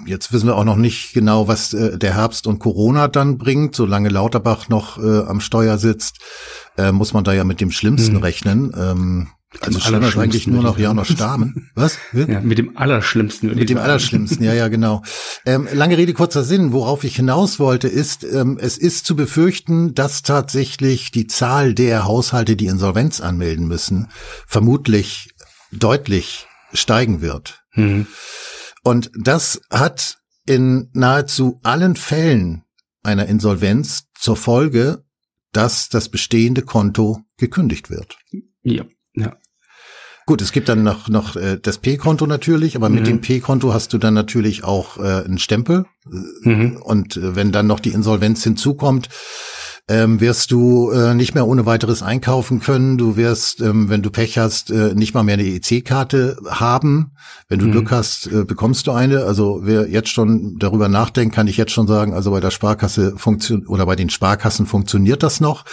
[0.05, 3.75] jetzt wissen wir auch noch nicht genau, was äh, der Herbst und Corona dann bringt.
[3.75, 6.19] Solange Lauterbach noch äh, am Steuer sitzt,
[6.77, 8.23] äh, muss man da ja mit dem Schlimmsten hm.
[8.23, 8.73] rechnen.
[8.77, 9.29] Ähm,
[9.61, 11.71] also schlimm ist eigentlich nur noch Janos Stamen.
[11.75, 11.99] Was?
[12.13, 13.55] Ja, mit dem Allerschlimmsten.
[13.55, 13.89] Mit dem sagen.
[13.89, 15.03] Allerschlimmsten, ja, ja, genau.
[15.45, 16.73] Ähm, lange Rede, kurzer Sinn.
[16.73, 22.05] Worauf ich hinaus wollte, ist, ähm, es ist zu befürchten, dass tatsächlich die Zahl der
[22.05, 24.09] Haushalte, die Insolvenz anmelden müssen,
[24.47, 25.35] vermutlich
[25.73, 27.63] deutlich steigen wird.
[27.75, 28.07] Mhm.
[28.83, 32.63] Und das hat in nahezu allen Fällen
[33.03, 35.05] einer Insolvenz zur Folge,
[35.53, 38.19] dass das bestehende Konto gekündigt wird.
[38.63, 38.85] Ja.
[40.27, 42.95] Gut, es gibt dann noch, noch äh, das P-Konto natürlich, aber mhm.
[42.97, 45.85] mit dem P-Konto hast du dann natürlich auch äh, einen Stempel.
[46.43, 46.79] Mhm.
[46.83, 49.09] Und äh, wenn dann noch die Insolvenz hinzukommt,
[49.89, 52.99] ähm, wirst du äh, nicht mehr ohne weiteres einkaufen können.
[52.99, 57.13] Du wirst, ähm, wenn du Pech hast, äh, nicht mal mehr eine EC-Karte haben.
[57.49, 57.73] Wenn du mhm.
[57.73, 59.25] Glück hast, äh, bekommst du eine.
[59.25, 63.17] Also wer jetzt schon darüber nachdenkt, kann ich jetzt schon sagen, also bei der Sparkasse
[63.17, 65.65] funktioniert oder bei den Sparkassen funktioniert das noch.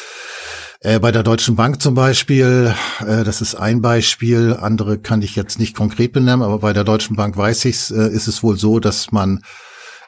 [0.83, 5.35] Äh, bei der Deutschen Bank zum Beispiel, äh, das ist ein Beispiel, andere kann ich
[5.35, 8.57] jetzt nicht konkret benennen, aber bei der Deutschen Bank weiß ich's, äh, ist es wohl
[8.57, 9.41] so, dass man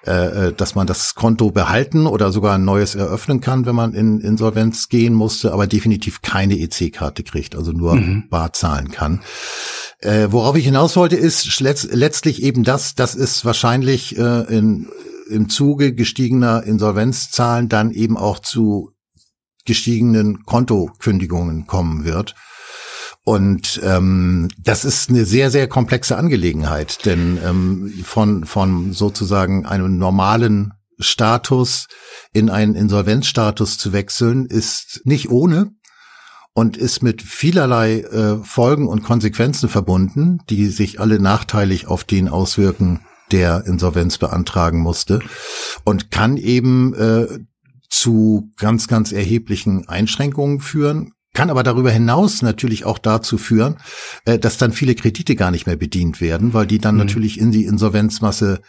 [0.05, 3.93] äh, äh, dass man das Konto behalten oder sogar ein neues eröffnen kann, wenn man
[3.95, 8.29] in Insolvenz gehen musste, aber definitiv keine EC-Karte kriegt, also nur mhm.
[8.29, 9.21] bar zahlen kann.
[9.99, 14.89] Äh, worauf ich hinaus wollte, ist letztlich eben das, das ist wahrscheinlich äh, in,
[15.27, 18.94] im Zuge gestiegener Insolvenzzahlen dann eben auch zu
[19.65, 22.35] gestiegenen Kontokündigungen kommen wird.
[23.23, 29.97] Und ähm, das ist eine sehr, sehr komplexe Angelegenheit, denn ähm, von, von sozusagen einem
[29.97, 31.87] normalen Status
[32.33, 35.71] in einen Insolvenzstatus zu wechseln, ist nicht ohne
[36.53, 42.29] und ist mit vielerlei äh, Folgen und Konsequenzen verbunden, die sich alle nachteilig auf den
[42.29, 43.01] auswirken,
[43.31, 45.19] der Insolvenz beantragen musste
[45.83, 47.39] und kann eben äh,
[47.89, 53.77] zu ganz, ganz erheblichen Einschränkungen führen, kann aber darüber hinaus natürlich auch dazu führen,
[54.25, 57.01] äh, dass dann viele Kredite gar nicht mehr bedient werden, weil die dann mhm.
[57.01, 58.61] natürlich in die Insolvenzmasse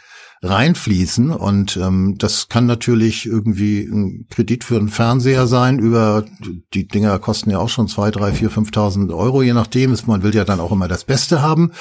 [0.43, 6.27] reinfließen und ähm, das kann natürlich irgendwie ein Kredit für einen Fernseher sein über
[6.75, 9.97] die Dinger kosten ja auch schon zwei, drei, vier, fünftausend Euro je nachdem.
[10.07, 11.73] Man will ja dann auch immer das Beste haben.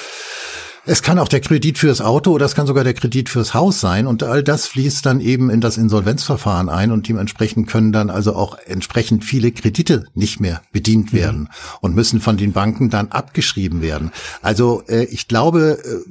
[0.88, 3.80] Es kann auch der Kredit fürs Auto oder es kann sogar der Kredit fürs Haus
[3.80, 8.08] sein und all das fließt dann eben in das Insolvenzverfahren ein und dementsprechend können dann
[8.08, 11.16] also auch entsprechend viele Kredite nicht mehr bedient mhm.
[11.16, 11.48] werden
[11.80, 14.12] und müssen von den Banken dann abgeschrieben werden.
[14.42, 16.10] Also äh, ich glaube, äh,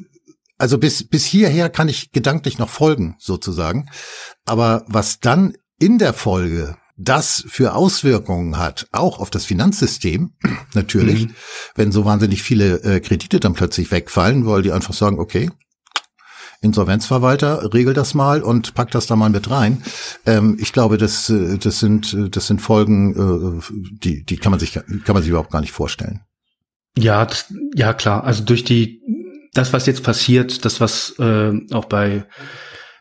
[0.58, 3.88] also bis, bis hierher kann ich gedanklich noch folgen sozusagen.
[4.44, 10.34] Aber was dann in der Folge das für Auswirkungen hat, auch auf das Finanzsystem,
[10.74, 11.36] natürlich, mhm.
[11.76, 15.52] wenn so wahnsinnig viele äh, Kredite dann plötzlich wegfallen, weil die einfach sagen, okay,
[16.62, 19.84] Insolvenzverwalter, regel das mal und pack das da mal mit rein.
[20.26, 24.60] Ähm, ich glaube, das, äh, das sind, das sind Folgen, äh, die, die kann man
[24.60, 26.22] sich, kann man sich überhaupt gar nicht vorstellen.
[26.98, 28.24] Ja, das, ja klar.
[28.24, 29.02] Also durch die,
[29.54, 32.26] das was jetzt passiert, das was äh, auch bei,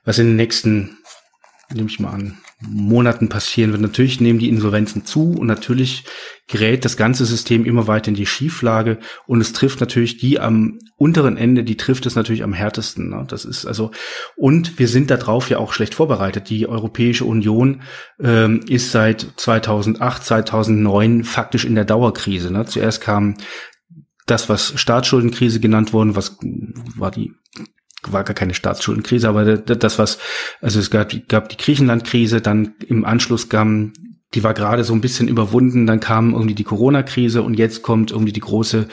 [0.04, 0.98] was in den nächsten,
[1.72, 3.82] nehme ich mal an, Monaten passieren wird.
[3.82, 6.04] Natürlich nehmen die Insolvenzen zu und natürlich
[6.46, 10.78] gerät das ganze System immer weiter in die Schieflage und es trifft natürlich die am
[10.96, 13.10] unteren Ende, die trifft es natürlich am härtesten.
[13.10, 13.24] Ne?
[13.28, 13.90] Das ist also
[14.36, 16.50] und wir sind darauf ja auch schlecht vorbereitet.
[16.50, 17.82] Die Europäische Union
[18.20, 22.52] ähm, ist seit 2008, 2009 faktisch in der Dauerkrise.
[22.52, 22.66] Ne?
[22.66, 23.36] Zuerst kam
[24.26, 26.38] das, was Staatsschuldenkrise genannt worden, was
[26.96, 27.32] war die
[28.12, 30.18] war gar keine Staatsschuldenkrise, aber das was
[30.60, 33.92] also es gab, gab die Griechenland-Krise, dann im Anschluss kam
[34.34, 38.10] die war gerade so ein bisschen überwunden, dann kam irgendwie die Corona-Krise und jetzt kommt
[38.10, 38.88] irgendwie die große,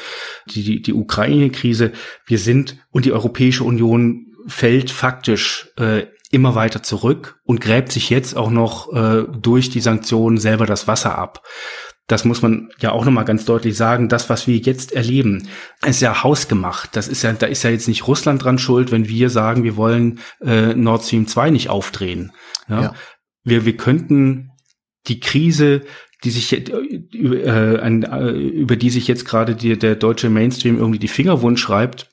[0.51, 1.93] die, die, die Ukraine-Krise.
[2.25, 8.09] Wir sind und die Europäische Union fällt faktisch äh, immer weiter zurück und gräbt sich
[8.09, 11.43] jetzt auch noch äh, durch die Sanktionen selber das Wasser ab.
[12.11, 14.09] Das muss man ja auch nochmal ganz deutlich sagen.
[14.09, 15.47] Das, was wir jetzt erleben,
[15.85, 16.95] ist ja hausgemacht.
[16.95, 19.77] Das ist ja, da ist ja jetzt nicht Russland dran schuld, wenn wir sagen, wir
[19.77, 22.33] wollen äh, Nord Stream 2 nicht aufdrehen.
[22.67, 22.81] Ja?
[22.81, 22.93] ja.
[23.43, 24.51] Wir, wir könnten
[25.07, 25.83] die Krise,
[26.25, 26.57] die sich äh,
[27.13, 32.10] äh, über die sich jetzt gerade der deutsche Mainstream irgendwie die Finger wund schreibt,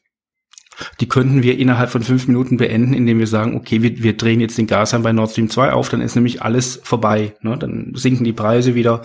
[1.00, 4.40] die könnten wir innerhalb von fünf Minuten beenden, indem wir sagen, okay, wir, wir drehen
[4.40, 7.34] jetzt den Gashahn bei Nord Stream 2 auf, dann ist nämlich alles vorbei.
[7.40, 7.56] Ne?
[7.58, 9.02] Dann sinken die Preise wieder.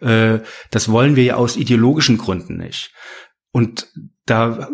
[0.00, 2.92] Äh, das wollen wir ja aus ideologischen Gründen nicht.
[3.52, 3.88] Und
[4.26, 4.68] da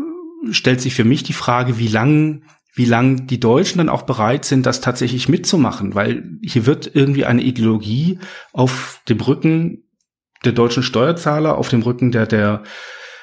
[0.50, 2.42] stellt sich für mich die Frage, wie lang
[2.74, 7.24] wie lang die Deutschen dann auch bereit sind, das tatsächlich mitzumachen, weil hier wird irgendwie
[7.24, 8.20] eine Ideologie
[8.52, 9.82] auf dem Rücken
[10.44, 12.62] der deutschen Steuerzahler, auf dem Rücken der, der,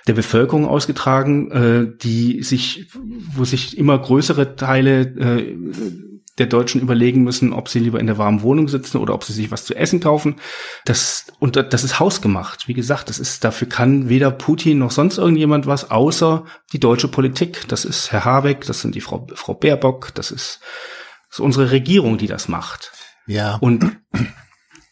[0.07, 2.87] der Bevölkerung ausgetragen, äh, die sich,
[3.33, 5.55] wo sich immer größere Teile äh,
[6.37, 9.33] der Deutschen überlegen müssen, ob sie lieber in der warmen Wohnung sitzen oder ob sie
[9.33, 10.35] sich was zu essen kaufen.
[10.83, 12.67] Das, und das ist hausgemacht.
[12.67, 17.07] Wie gesagt, das ist, dafür kann weder Putin noch sonst irgendjemand was, außer die deutsche
[17.07, 17.67] Politik.
[17.69, 20.59] Das ist Herr Habeck, das sind die Frau, Frau Baerbock, das ist,
[21.29, 22.91] das ist unsere Regierung, die das macht.
[23.27, 23.55] Ja.
[23.61, 23.97] Und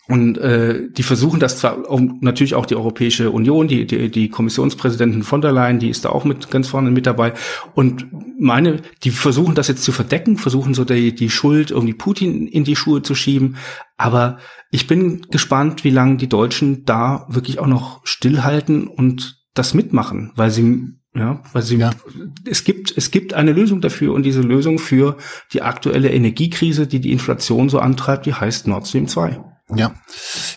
[0.10, 4.28] und äh, die versuchen das zwar, um, natürlich auch die Europäische Union, die, die, die
[4.28, 7.34] Kommissionspräsidentin von der Leyen, die ist da auch mit ganz vorne mit dabei.
[7.74, 12.48] Und meine, die versuchen das jetzt zu verdecken, versuchen so die, die Schuld irgendwie Putin
[12.48, 13.56] in die Schuhe zu schieben.
[13.96, 14.40] Aber
[14.72, 20.34] ich bin gespannt, wie lange die Deutschen da wirklich auch noch stillhalten und das mitmachen,
[20.36, 21.92] weil sie ja, weil sie, ja.
[22.44, 25.18] es gibt, es gibt eine Lösung dafür und diese Lösung für
[25.54, 29.53] die aktuelle Energiekrise, die die Inflation so antreibt, die heißt Nord Stream 2.
[29.78, 29.94] Ja,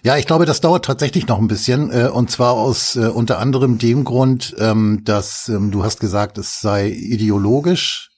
[0.03, 3.39] ja, ich glaube, das dauert tatsächlich noch ein bisschen äh, und zwar aus äh, unter
[3.39, 8.11] anderem dem Grund, ähm, dass ähm, du hast gesagt, es sei ideologisch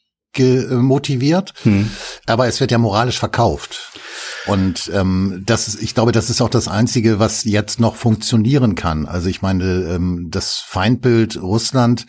[0.70, 1.90] motiviert, hm.
[2.26, 3.98] aber es wird ja moralisch verkauft.
[4.46, 8.74] Und ähm, das ist, ich glaube, das ist auch das Einzige, was jetzt noch funktionieren
[8.74, 9.06] kann.
[9.06, 12.06] Also ich meine, ähm, das Feindbild Russland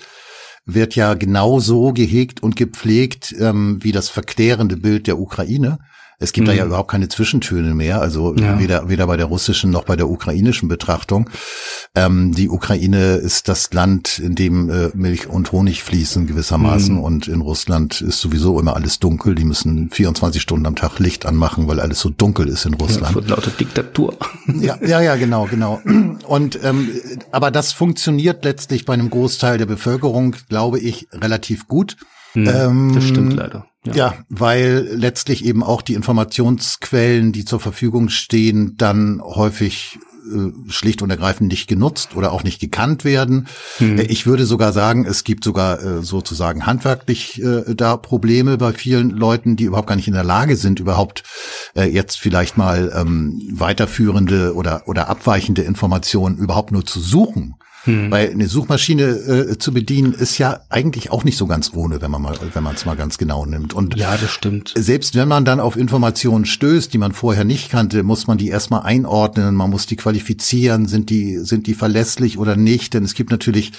[0.66, 5.80] wird ja genauso gehegt und gepflegt ähm, wie das verklärende Bild der Ukraine.
[6.22, 6.52] Es gibt mhm.
[6.52, 6.72] da ja mhm.
[6.72, 8.60] überhaupt keine Zwischentöne mehr, also ja.
[8.60, 11.30] weder, weder bei der russischen noch bei der ukrainischen Betrachtung.
[11.96, 17.02] Ähm, die Ukraine ist das Land, in dem äh, Milch und Honig fließen gewissermaßen mhm.
[17.02, 19.34] und in Russland ist sowieso immer alles dunkel.
[19.34, 23.16] Die müssen 24 Stunden am Tag Licht anmachen, weil alles so dunkel ist in Russland.
[23.16, 24.18] Ja, lauter Diktatur.
[24.60, 25.82] Ja, ja, ja, genau, genau.
[26.28, 26.90] Und ähm,
[27.32, 31.96] aber das funktioniert letztlich bei einem Großteil der Bevölkerung, glaube ich, relativ gut.
[32.34, 33.69] Mhm, ähm, das stimmt leider.
[33.86, 33.94] Ja.
[33.94, 41.02] ja, weil letztlich eben auch die Informationsquellen, die zur Verfügung stehen, dann häufig äh, schlicht
[41.02, 43.48] und ergreifend nicht genutzt oder auch nicht gekannt werden.
[43.78, 44.00] Hm.
[44.00, 48.74] Äh, ich würde sogar sagen, es gibt sogar äh, sozusagen handwerklich äh, da Probleme bei
[48.74, 51.24] vielen Leuten, die überhaupt gar nicht in der Lage sind, überhaupt
[51.76, 57.56] äh, jetzt vielleicht mal ähm, weiterführende oder, oder abweichende Informationen überhaupt nur zu suchen.
[57.84, 58.12] Hm.
[58.12, 62.12] Weil eine Suchmaschine äh, zu bedienen ist ja eigentlich auch nicht so ganz ohne, wenn
[62.12, 63.74] man mal, wenn man es mal ganz genau nimmt.
[63.74, 64.74] Und ja, das stimmt.
[64.76, 68.50] Selbst wenn man dann auf Informationen stößt, die man vorher nicht kannte, muss man die
[68.50, 69.56] erstmal einordnen.
[69.56, 70.88] Man muss die qualifizieren.
[70.88, 72.94] Sind die sind die verlässlich oder nicht?
[72.94, 73.72] Denn es gibt natürlich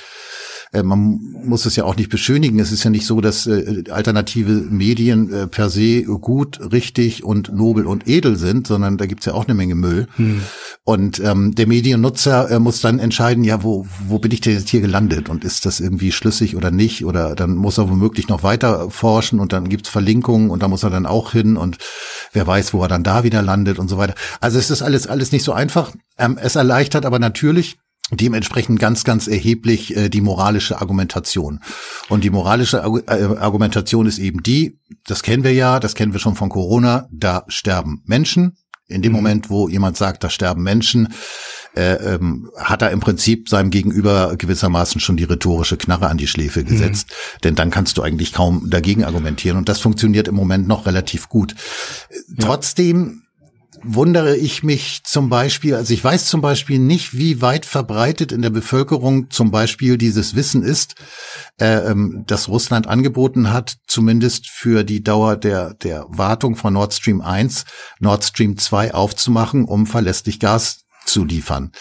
[0.73, 2.59] äh, man muss es ja auch nicht beschönigen.
[2.61, 7.53] Es ist ja nicht so, dass äh, alternative Medien äh, per se gut, richtig und
[7.53, 10.07] nobel und edel sind, sondern da gibt's ja auch eine Menge Müll.
[10.17, 10.43] Hm.
[10.85, 14.69] Und ähm, der Mediennutzer äh, muss dann entscheiden, ja, wo, wo bin ich denn jetzt
[14.69, 17.05] hier gelandet und ist das irgendwie schlüssig oder nicht?
[17.05, 20.85] Oder dann muss er womöglich noch weiter forschen und dann gibt's Verlinkungen und da muss
[20.85, 21.79] er dann auch hin und
[22.33, 24.15] wer weiß, wo er dann da wieder landet und so weiter.
[24.41, 25.93] Also es ist alles, alles nicht so einfach.
[26.17, 27.77] Ähm, es erleichtert aber natürlich
[28.11, 31.61] dementsprechend ganz, ganz erheblich äh, die moralische Argumentation.
[32.09, 36.21] Und die moralische äh, Argumentation ist eben die, das kennen wir ja, das kennen wir
[36.21, 38.57] schon von Corona, da sterben Menschen.
[38.89, 39.19] In dem mhm.
[39.19, 41.15] Moment, wo jemand sagt, da sterben Menschen,
[41.77, 46.27] äh, ähm, hat er im Prinzip seinem Gegenüber gewissermaßen schon die rhetorische Knarre an die
[46.27, 47.09] Schläfe gesetzt.
[47.09, 47.41] Mhm.
[47.45, 49.57] Denn dann kannst du eigentlich kaum dagegen argumentieren.
[49.57, 51.55] Und das funktioniert im Moment noch relativ gut.
[52.11, 52.35] Ja.
[52.41, 53.23] Trotzdem
[53.83, 58.43] wundere ich mich zum Beispiel, also ich weiß zum Beispiel nicht, wie weit verbreitet in
[58.43, 60.95] der Bevölkerung zum Beispiel dieses Wissen ist,
[61.61, 66.95] äh, ähm, dass Russland angeboten hat, zumindest für die Dauer der, der Wartung von Nord
[66.95, 67.65] Stream 1,
[67.99, 71.73] Nord Stream 2 aufzumachen, um verlässlich Gas zu liefern.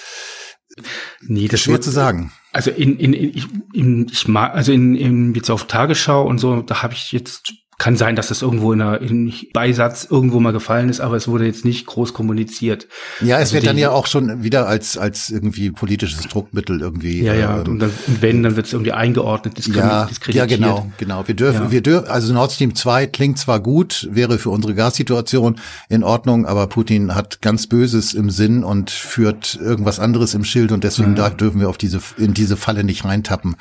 [1.22, 2.32] Nee, das schwer zu sagen.
[2.52, 6.40] Also in, in, in, ich, in, ich mag, also in, in jetzt auf Tagesschau und
[6.40, 10.42] so, da habe ich jetzt kann sein, dass das irgendwo in einer in Beisatz irgendwo
[10.42, 12.88] mal gefallen ist, aber es wurde jetzt nicht groß kommuniziert.
[13.22, 16.82] Ja, es also wird die, dann ja auch schon wieder als als irgendwie politisches Druckmittel
[16.82, 17.24] irgendwie.
[17.24, 17.62] Ja, ja.
[17.62, 20.28] Ähm, und, dann, wenn, dann wird es irgendwie eingeordnet, diskreditiert.
[20.28, 21.26] Ja, ja, genau, genau.
[21.26, 21.72] Wir dürfen, ja.
[21.72, 22.10] wir dürfen.
[22.10, 25.56] Also Nord Stream 2 klingt zwar gut, wäre für unsere Gassituation
[25.88, 30.74] in Ordnung, aber Putin hat ganz Böses im Sinn und führt irgendwas anderes im Schild
[30.74, 31.30] und deswegen ja.
[31.30, 33.56] dürfen wir auf diese in diese Falle nicht reintappen.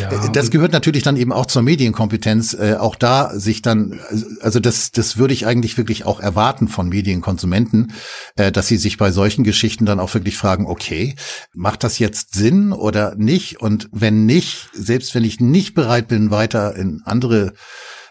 [0.00, 3.98] Äh, das gehört natürlich dann eben auch zur Medienkompetenz, äh, auch da sich sich dann,
[4.40, 7.92] also das, das würde ich eigentlich wirklich auch erwarten von Medienkonsumenten,
[8.36, 11.16] äh, dass sie sich bei solchen Geschichten dann auch wirklich fragen, okay,
[11.54, 13.60] macht das jetzt Sinn oder nicht?
[13.60, 17.54] Und wenn nicht, selbst wenn ich nicht bereit bin, weiter in andere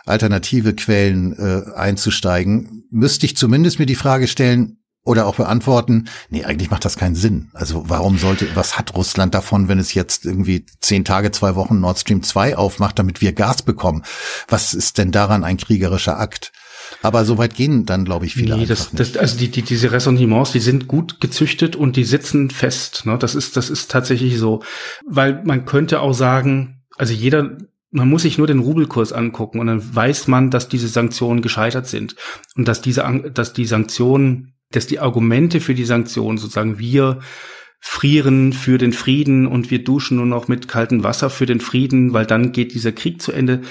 [0.05, 6.43] alternative Quellen äh, einzusteigen, müsste ich zumindest mir die Frage stellen, oder auch beantworten, nee,
[6.43, 7.49] eigentlich macht das keinen Sinn.
[7.53, 11.79] Also warum sollte, was hat Russland davon, wenn es jetzt irgendwie zehn Tage, zwei Wochen
[11.79, 14.03] Nord Stream 2 aufmacht, damit wir Gas bekommen?
[14.47, 16.51] Was ist denn daran ein kriegerischer Akt?
[17.03, 19.91] Aber so weit gehen dann, glaube ich, viele nee, das, das, Also die, die, diese
[19.91, 23.05] Ressentiments, die sind gut gezüchtet und die sitzen fest.
[23.05, 23.17] Ne?
[23.17, 24.63] Das ist, das ist tatsächlich so.
[25.07, 27.57] Weil man könnte auch sagen, also jeder,
[27.91, 31.87] man muss sich nur den Rubelkurs angucken und dann weiß man, dass diese Sanktionen gescheitert
[31.87, 32.15] sind
[32.55, 37.19] und dass diese, dass die Sanktionen dass die Argumente für die Sanktionen sozusagen wir
[37.87, 42.13] frieren für den Frieden und wir duschen nur noch mit kaltem Wasser für den Frieden,
[42.13, 43.61] weil dann geht dieser Krieg zu Ende,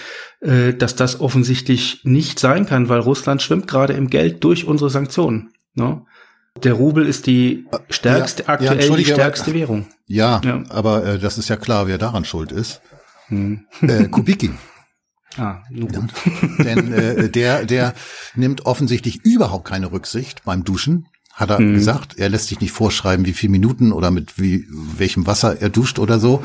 [0.41, 4.89] äh, dass das offensichtlich nicht sein kann, weil Russland schwimmt gerade im Geld durch unsere
[4.89, 5.51] Sanktionen.
[5.75, 6.03] Ne?
[6.63, 9.87] Der Rubel ist die stärkste, ja, aktuell ja, die stärkste aber, Währung.
[10.07, 10.63] Ja, ja.
[10.69, 12.83] aber äh, das ist ja klar, wer daran schuld ist.
[13.27, 13.67] Hm.
[13.81, 14.51] Äh, Kubicki.
[15.37, 16.13] Ah, nur gut.
[16.59, 16.65] Ja.
[16.65, 17.95] Denn äh, der, der
[18.35, 21.09] nimmt offensichtlich überhaupt keine Rücksicht beim Duschen.
[21.33, 21.75] Hat er hm.
[21.75, 22.17] gesagt.
[22.19, 25.99] Er lässt sich nicht vorschreiben, wie viel Minuten oder mit wie welchem Wasser er duscht
[25.99, 26.45] oder so.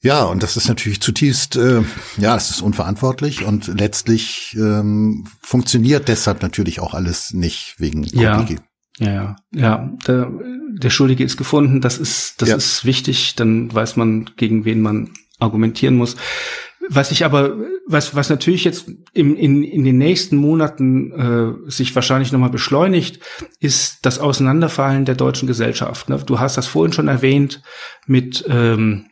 [0.00, 1.82] Ja, und das ist natürlich zutiefst, äh,
[2.16, 8.44] ja, es ist unverantwortlich und letztlich ähm, funktioniert deshalb natürlich auch alles nicht wegen ja.
[8.98, 9.90] Ja, ja, ja.
[10.06, 10.30] Der,
[10.72, 11.80] der Schuldige ist gefunden.
[11.80, 12.56] Das ist, das ja.
[12.56, 13.36] ist wichtig.
[13.36, 16.16] Dann weiß man, gegen wen man argumentieren muss.
[16.94, 21.12] Was ich aber, was, was natürlich jetzt im, in, in den nächsten Monaten
[21.66, 23.18] äh, sich wahrscheinlich nochmal beschleunigt,
[23.60, 26.10] ist das Auseinanderfallen der deutschen Gesellschaft.
[26.10, 26.22] Ne?
[26.26, 27.62] Du hast das vorhin schon erwähnt
[28.06, 29.06] mit, ähm,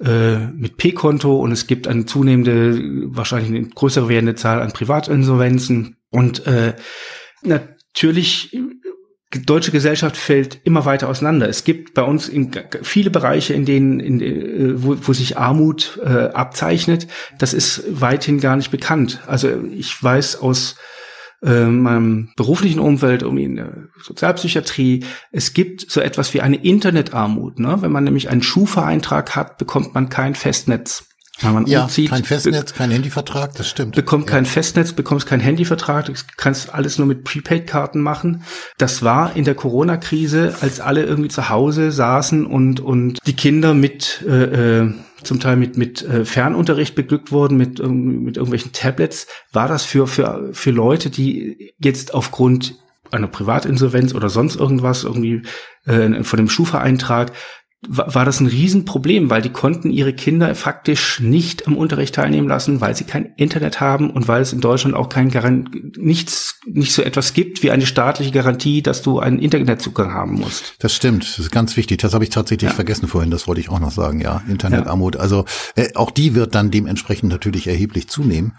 [0.00, 2.80] äh, mit P-Konto und es gibt eine zunehmende,
[3.14, 5.96] wahrscheinlich eine größere werdende Zahl an Privatinsolvenzen.
[6.08, 6.74] Und äh,
[7.42, 8.56] natürlich
[9.40, 11.48] deutsche Gesellschaft fällt immer weiter auseinander.
[11.48, 12.30] Es gibt bei uns
[12.82, 17.06] viele Bereiche, in denen, in, äh, wo, wo sich Armut äh, abzeichnet.
[17.38, 19.20] Das ist weithin gar nicht bekannt.
[19.26, 20.76] Also ich weiß aus
[21.42, 27.58] äh, meinem beruflichen Umfeld, um in der Sozialpsychiatrie, es gibt so etwas wie eine Internetarmut.
[27.58, 27.76] Ne?
[27.80, 31.06] Wenn man nämlich einen Schufa-Eintrag hat, bekommt man kein Festnetz.
[31.40, 33.96] Wenn man ja, umzieht, kein Festnetz, kein Handyvertrag, das stimmt.
[33.96, 34.30] Bekommt ja.
[34.32, 38.44] kein Festnetz, bekommst kein Handyvertrag, du kannst alles nur mit Prepaid-Karten machen.
[38.78, 43.74] Das war in der Corona-Krise, als alle irgendwie zu Hause saßen und, und die Kinder
[43.74, 44.94] mit, äh, äh
[45.24, 50.06] zum Teil mit, mit äh, Fernunterricht beglückt wurden, mit, mit irgendwelchen Tablets, war das für,
[50.06, 52.74] für, für Leute, die jetzt aufgrund
[53.10, 55.42] einer Privatinsolvenz oder sonst irgendwas irgendwie
[55.86, 57.32] äh, von dem Schufa-Eintrag
[57.88, 62.80] war das ein Riesenproblem, weil die konnten ihre Kinder faktisch nicht am Unterricht teilnehmen lassen,
[62.80, 66.92] weil sie kein Internet haben und weil es in Deutschland auch kein Garant nichts nicht
[66.92, 70.74] so etwas gibt wie eine staatliche Garantie, dass du einen Internetzugang haben musst.
[70.78, 71.98] Das stimmt, das ist ganz wichtig.
[71.98, 72.74] Das habe ich tatsächlich ja.
[72.74, 73.30] vergessen vorhin.
[73.30, 74.20] Das wollte ich auch noch sagen.
[74.20, 75.16] Ja, Internetarmut.
[75.16, 75.20] Ja.
[75.20, 75.44] Also
[75.76, 78.56] äh, auch die wird dann dementsprechend natürlich erheblich zunehmen.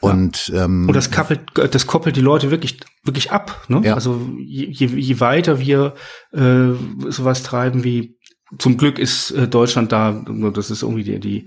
[0.00, 0.64] Und ja.
[0.64, 3.64] ähm, und das koppelt das koppelt die Leute wirklich wirklich ab.
[3.68, 3.82] Ne?
[3.84, 3.94] Ja.
[3.94, 5.94] Also je, je, je weiter wir
[6.32, 6.72] äh,
[7.08, 8.15] sowas treiben wie
[8.58, 11.46] zum Glück ist äh, Deutschland da, das ist irgendwie die, die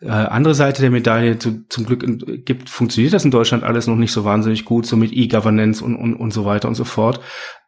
[0.00, 1.38] äh, andere Seite der Medaille.
[1.38, 2.04] Zu, zum Glück
[2.46, 5.96] gibt, funktioniert das in Deutschland alles noch nicht so wahnsinnig gut, so mit E-Governance und,
[5.96, 7.20] und, und so weiter und so fort.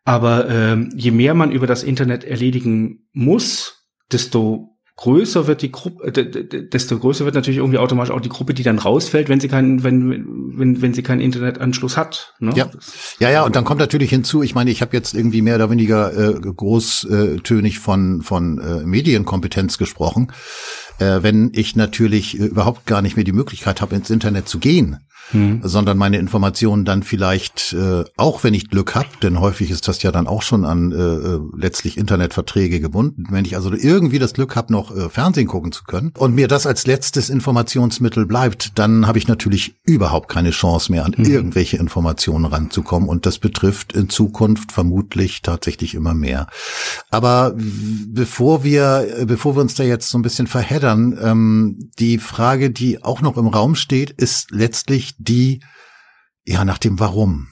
[0.05, 4.70] Aber ähm, je mehr man über das Internet erledigen muss, desto
[5.01, 8.62] größer wird die Gruppe, äh, desto größer wird natürlich irgendwie automatisch auch die Gruppe, die
[8.62, 12.35] dann rausfällt, wenn sie keinen, wenn, wenn, wenn sie keinen Internetanschluss hat.
[12.39, 12.53] Ne?
[12.55, 12.70] Ja.
[13.18, 15.70] ja, ja, und dann kommt natürlich hinzu, ich meine, ich habe jetzt irgendwie mehr oder
[15.70, 20.33] weniger äh, großtönig von, von äh, Medienkompetenz gesprochen.
[20.99, 24.99] Äh, wenn ich natürlich überhaupt gar nicht mehr die Möglichkeit habe, ins Internet zu gehen,
[25.31, 25.61] hm.
[25.62, 30.03] sondern meine Informationen dann vielleicht, äh, auch wenn ich Glück habe, denn häufig ist das
[30.03, 34.33] ja dann auch schon an äh, äh letztlich Internetverträge gebunden, wenn ich also irgendwie das
[34.33, 38.79] Glück habe, noch äh, Fernsehen gucken zu können und mir das als letztes Informationsmittel bleibt,
[38.79, 41.25] dann habe ich natürlich überhaupt keine Chance mehr, an hm.
[41.25, 46.47] irgendwelche Informationen ranzukommen und das betrifft in Zukunft vermutlich tatsächlich immer mehr.
[47.11, 52.71] Aber bevor wir, bevor wir uns da jetzt so ein bisschen verheddern, ähm, die Frage,
[52.71, 55.61] die auch noch im Raum steht, ist letztlich die,
[56.45, 57.49] ja, nach dem Warum.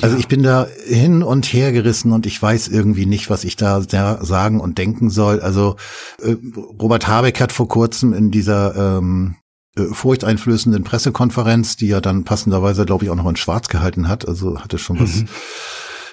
[0.00, 3.56] Also ich bin da hin und her gerissen und ich weiß irgendwie nicht, was ich
[3.56, 5.40] da sagen und denken soll.
[5.40, 5.76] Also
[6.22, 9.36] äh, Robert Habeck hat vor kurzem in dieser ähm,
[9.76, 14.26] äh, furchteinflößenden Pressekonferenz, die er dann passenderweise, glaube ich, auch noch in Schwarz gehalten hat,
[14.26, 15.28] also hatte schon was mhm.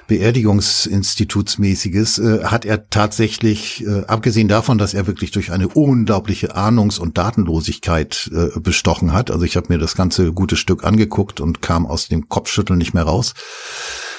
[0.07, 6.99] Beerdigungsinstitutsmäßiges, äh, hat er tatsächlich, äh, abgesehen davon, dass er wirklich durch eine unglaubliche Ahnungs-
[6.99, 11.61] und Datenlosigkeit äh, bestochen hat, also ich habe mir das ganze gute Stück angeguckt und
[11.61, 13.33] kam aus dem Kopfschütteln nicht mehr raus,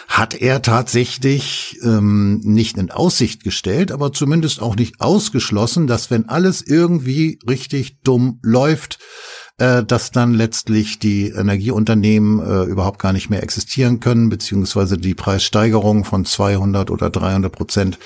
[0.08, 6.28] hat er tatsächlich ähm, nicht in Aussicht gestellt, aber zumindest auch nicht ausgeschlossen, dass wenn
[6.28, 8.98] alles irgendwie richtig dumm läuft,
[9.58, 15.14] äh, dass dann letztlich die Energieunternehmen äh, überhaupt gar nicht mehr existieren können, beziehungsweise die
[15.14, 17.98] Preissteigerung von 200 oder 300 Prozent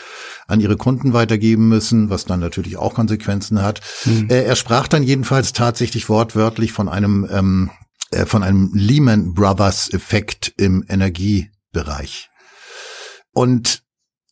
[0.46, 3.80] an ihre Kunden weitergeben müssen, was dann natürlich auch Konsequenzen hat.
[4.04, 4.28] Mhm.
[4.28, 7.70] Äh, er sprach dann jedenfalls tatsächlich wortwörtlich von einem ähm,
[8.10, 12.28] äh, von einem Lehman Brothers Effekt im Energiebereich.
[13.32, 13.82] Und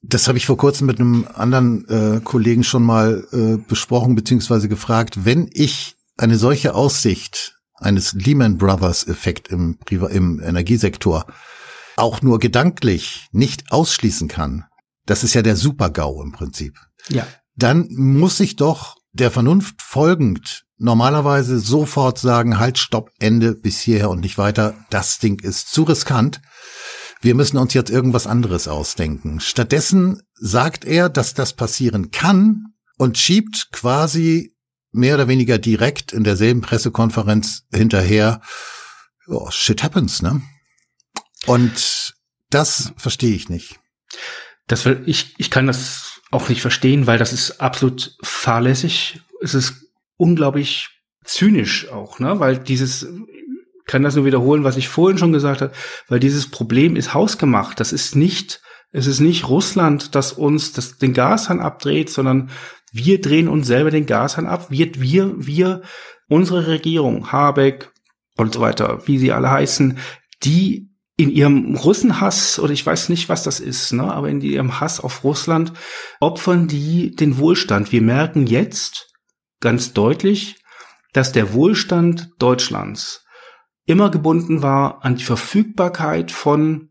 [0.02, 4.68] das habe ich vor kurzem mit einem anderen äh, Kollegen schon mal äh, besprochen beziehungsweise
[4.68, 5.24] gefragt.
[5.24, 11.26] Wenn ich eine solche Aussicht eines Lehman Brothers Effekt im, im Energiesektor
[11.96, 14.64] auch nur gedanklich nicht ausschließen kann,
[15.06, 16.78] das ist ja der Super-GAU im Prinzip.
[17.08, 17.26] Ja.
[17.56, 24.10] Dann muss ich doch der Vernunft folgend normalerweise sofort sagen, halt, stopp, Ende bis hierher
[24.10, 24.74] und nicht weiter.
[24.90, 26.40] Das Ding ist zu riskant.
[27.20, 29.40] Wir müssen uns jetzt irgendwas anderes ausdenken.
[29.40, 34.54] Stattdessen sagt er, dass das passieren kann und schiebt quasi
[34.98, 38.40] mehr oder weniger direkt in derselben Pressekonferenz hinterher,
[39.28, 40.42] oh, shit happens, ne?
[41.46, 42.14] Und
[42.50, 43.78] das verstehe ich nicht.
[44.66, 49.20] Das will, ich, ich kann das auch nicht verstehen, weil das ist absolut fahrlässig.
[49.40, 49.74] Es ist
[50.16, 50.90] unglaublich
[51.24, 52.40] zynisch auch, ne?
[52.40, 53.06] Weil dieses,
[53.86, 55.72] kann das nur wiederholen, was ich vorhin schon gesagt habe,
[56.08, 57.80] weil dieses Problem ist hausgemacht.
[57.80, 58.60] Das ist nicht,
[58.92, 62.50] es ist nicht Russland, das uns das, den Gashahn abdreht, sondern
[62.92, 64.70] wir drehen uns selber den Gashahn ab.
[64.70, 65.82] Wir, wir, wir,
[66.28, 67.90] unsere Regierung, Habeck
[68.36, 69.98] und so weiter, wie sie alle heißen,
[70.44, 74.80] die in ihrem Russenhass, oder ich weiß nicht, was das ist, ne, aber in ihrem
[74.80, 75.72] Hass auf Russland
[76.20, 77.90] opfern die den Wohlstand.
[77.90, 79.12] Wir merken jetzt
[79.60, 80.62] ganz deutlich,
[81.12, 83.24] dass der Wohlstand Deutschlands
[83.84, 86.90] immer gebunden war an die Verfügbarkeit von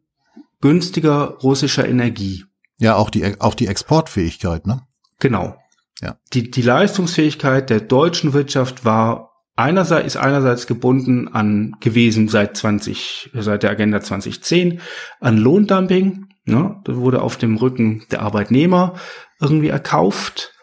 [0.60, 2.44] günstiger russischer Energie.
[2.80, 4.82] Ja, auch die, auch die Exportfähigkeit, ne?
[5.20, 5.56] Genau.
[6.02, 6.18] Ja.
[6.34, 13.32] Die, die Leistungsfähigkeit der deutschen Wirtschaft war einerseits, ist einerseits gebunden an gewesen seit 20,
[13.34, 14.82] seit der Agenda 2010
[15.20, 16.28] an Lohndumping.
[16.46, 16.80] Ne?
[16.86, 18.96] Das wurde auf dem Rücken der Arbeitnehmer
[19.42, 20.54] irgendwie erkauft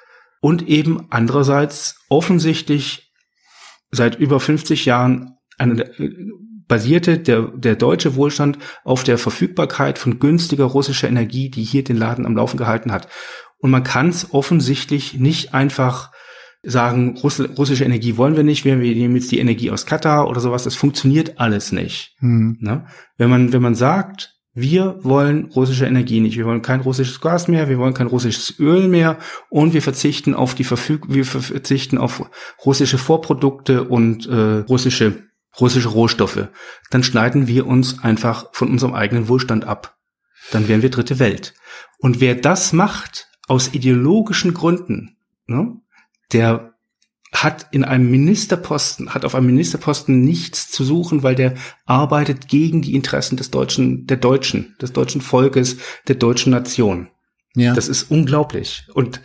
[0.41, 3.13] und eben andererseits offensichtlich
[3.91, 5.91] seit über 50 Jahren eine,
[6.67, 11.97] basierte der, der deutsche Wohlstand auf der Verfügbarkeit von günstiger russischer Energie, die hier den
[11.97, 13.09] Laden am Laufen gehalten hat.
[13.65, 16.11] Und man kann es offensichtlich nicht einfach
[16.63, 20.39] sagen, Russ russische Energie wollen wir nicht, wir nehmen jetzt die Energie aus Katar oder
[20.43, 20.65] sowas.
[20.65, 22.15] Das funktioniert alles nicht.
[22.19, 22.59] Hm.
[22.61, 22.85] Ne?
[23.17, 27.49] Wenn man, wenn man sagt, wir wollen russische Energie nicht, wir wollen kein russisches Gas
[27.49, 29.17] mehr, wir wollen kein russisches Öl mehr
[29.49, 32.29] und wir verzichten auf die Verfüg wir verzichten auf
[32.67, 35.23] russische Vorprodukte und äh, russische
[35.59, 36.49] russische Rohstoffe,
[36.91, 39.97] dann schneiden wir uns einfach von unserem eigenen Wohlstand ab.
[40.51, 41.55] Dann wären wir dritte Welt.
[41.97, 45.17] Und wer das macht, aus ideologischen Gründen,
[45.47, 45.77] ne,
[46.33, 46.75] der
[47.35, 52.81] hat in einem Ministerposten, hat auf einem Ministerposten nichts zu suchen, weil der arbeitet gegen
[52.81, 57.09] die Interessen des deutschen, der Deutschen, des deutschen Volkes, der deutschen Nation.
[57.57, 57.75] Ja.
[57.75, 58.85] Das ist unglaublich.
[58.95, 59.21] Und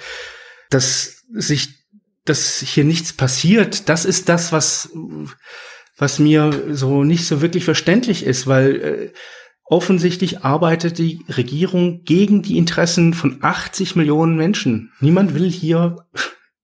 [0.72, 1.86] dass sich,
[2.26, 4.90] dass hier nichts passiert, das ist das, was,
[5.96, 9.14] was mir so nicht so wirklich verständlich ist, weil äh,
[9.72, 14.92] Offensichtlich arbeitet die Regierung gegen die Interessen von 80 Millionen Menschen.
[15.00, 16.08] Niemand will hier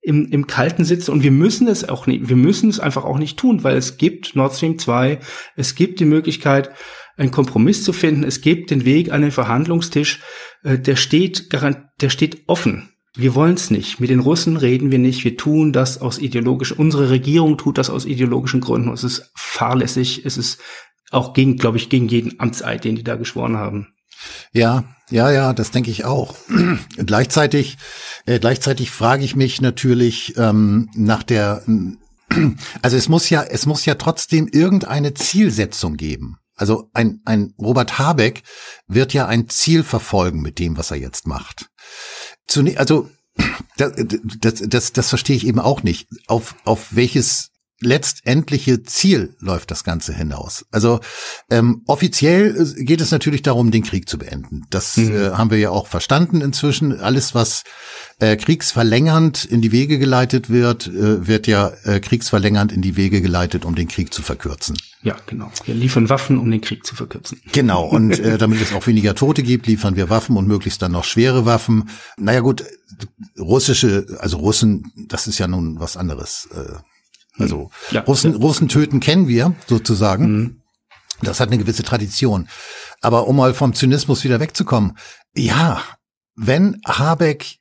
[0.01, 3.20] im, im Kalten sitzen und wir müssen es auch nicht, wir müssen es einfach auch
[3.20, 5.20] nicht tun, weil es gibt Nord Stream 2,
[5.56, 6.72] es gibt die Möglichkeit,
[7.16, 10.22] einen Kompromiss zu finden, es gibt den Weg an den Verhandlungstisch,
[10.64, 12.89] äh, der steht der steht offen.
[13.16, 13.99] Wir wollen es nicht.
[13.99, 15.24] Mit den Russen reden wir nicht.
[15.24, 18.91] Wir tun das aus ideologischen, unsere Regierung tut das aus ideologischen Gründen.
[18.91, 20.26] Es ist fahrlässig.
[20.26, 20.60] Es ist
[21.16, 23.88] auch gegen, glaube ich, gegen jeden Amtseid, den die da geschworen haben.
[24.51, 26.36] Ja, ja, ja, das denke ich auch.
[26.97, 27.78] gleichzeitig,
[28.26, 31.63] äh, gleichzeitig frage ich mich natürlich ähm, nach der,
[32.82, 36.38] also es muss ja, es muss ja trotzdem irgendeine Zielsetzung geben.
[36.55, 38.43] Also ein, ein Robert Habeck
[38.88, 41.70] wird ja ein Ziel verfolgen mit dem, was er jetzt macht.
[42.47, 43.09] Zunächst, also
[43.78, 43.91] das,
[44.39, 46.07] das, das, das verstehe ich eben auch nicht.
[46.28, 47.51] Auf, auf welches
[47.82, 50.65] letztendliche Ziel läuft das Ganze hinaus.
[50.71, 51.01] Also
[51.49, 54.65] ähm, offiziell äh, geht es natürlich darum, den Krieg zu beenden.
[54.69, 55.15] Das mhm.
[55.15, 56.99] äh, haben wir ja auch verstanden inzwischen.
[56.99, 57.63] Alles, was
[58.19, 63.21] äh, kriegsverlängernd in die Wege geleitet wird, äh, wird ja äh, kriegsverlängernd in die Wege
[63.21, 64.78] geleitet, um den Krieg zu verkürzen.
[65.03, 65.51] Ja, genau.
[65.65, 67.41] Wir liefern Waffen, um den Krieg zu verkürzen.
[67.51, 67.86] Genau.
[67.89, 71.03] Und äh, damit es auch weniger Tote gibt, liefern wir Waffen und möglichst dann noch
[71.03, 71.89] schwere Waffen.
[72.17, 72.63] Naja gut,
[73.38, 76.47] russische, also Russen, das ist ja nun was anderes.
[76.53, 76.76] Äh,
[77.38, 78.38] also ja, Russen, ja.
[78.38, 80.31] Russen töten kennen wir sozusagen.
[80.31, 80.61] Mhm.
[81.21, 82.47] Das hat eine gewisse Tradition.
[83.01, 84.97] Aber um mal vom Zynismus wieder wegzukommen,
[85.36, 85.81] ja,
[86.36, 87.59] wenn Habeck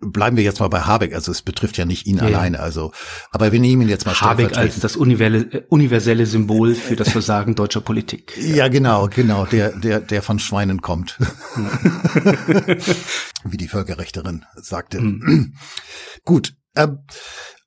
[0.00, 2.92] bleiben wir jetzt mal bei Habeck, also es betrifft ja nicht ihn ja, alleine, also,
[3.32, 7.80] aber wir nehmen ihn jetzt mal Habeck als das universelle Symbol für das Versagen deutscher
[7.80, 8.36] Politik.
[8.40, 11.18] Ja, genau, genau, der, der, der von Schweinen kommt.
[13.44, 15.00] Wie die Völkerrechterin sagte.
[15.00, 15.54] Mhm.
[16.24, 16.88] Gut, äh,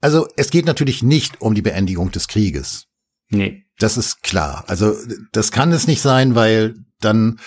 [0.02, 2.88] also es geht natürlich nicht um die Beendigung des Krieges.
[3.30, 3.64] Nee.
[3.80, 4.66] Das ist klar.
[4.68, 4.96] Also
[5.32, 7.40] das kann es nicht sein, weil dann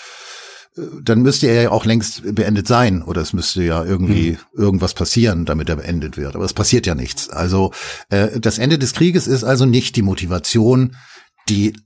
[0.77, 4.61] dann müsste er ja auch längst beendet sein oder es müsste ja irgendwie mhm.
[4.61, 6.35] irgendwas passieren, damit er beendet wird.
[6.35, 7.31] Aber es passiert ja nichts.
[7.31, 7.73] Also
[8.11, 10.97] äh, das Ende des Krieges ist also nicht die Motivation,
[11.49, 11.77] die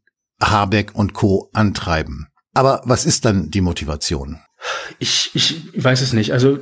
[0.40, 1.50] Habeck und Co.
[1.52, 2.28] antreiben.
[2.54, 4.38] Aber was ist dann die Motivation?
[4.98, 6.32] Ich, ich weiß es nicht.
[6.32, 6.58] Also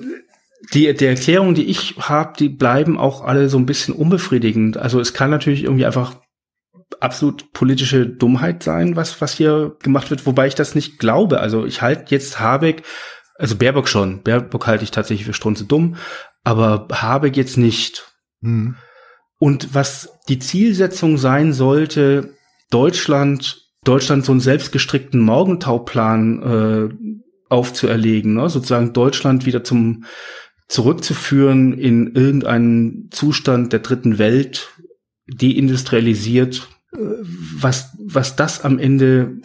[0.75, 4.77] die, die Erklärungen, die ich habe, die bleiben auch alle so ein bisschen unbefriedigend.
[4.77, 6.17] Also es kann natürlich irgendwie einfach
[7.01, 11.41] absolut politische Dummheit sein, was, was hier gemacht wird, wobei ich das nicht glaube.
[11.41, 12.83] Also ich halte jetzt Habeck,
[13.37, 15.97] also Baerbock schon, Baerbock halte ich tatsächlich für strunze dumm,
[16.45, 18.13] aber Habeck jetzt nicht.
[18.41, 18.77] Mhm.
[19.39, 22.35] Und was die Zielsetzung sein sollte,
[22.71, 27.15] Deutschland, Deutschland so einen selbstgestrickten Morgentauplan äh,
[27.49, 28.49] aufzuerlegen, ne?
[28.49, 30.05] sozusagen Deutschland wieder zum
[30.69, 34.69] zurückzuführen in irgendeinen Zustand der dritten Welt,
[35.27, 36.99] deindustrialisiert, äh,
[37.59, 39.41] was, was das am Ende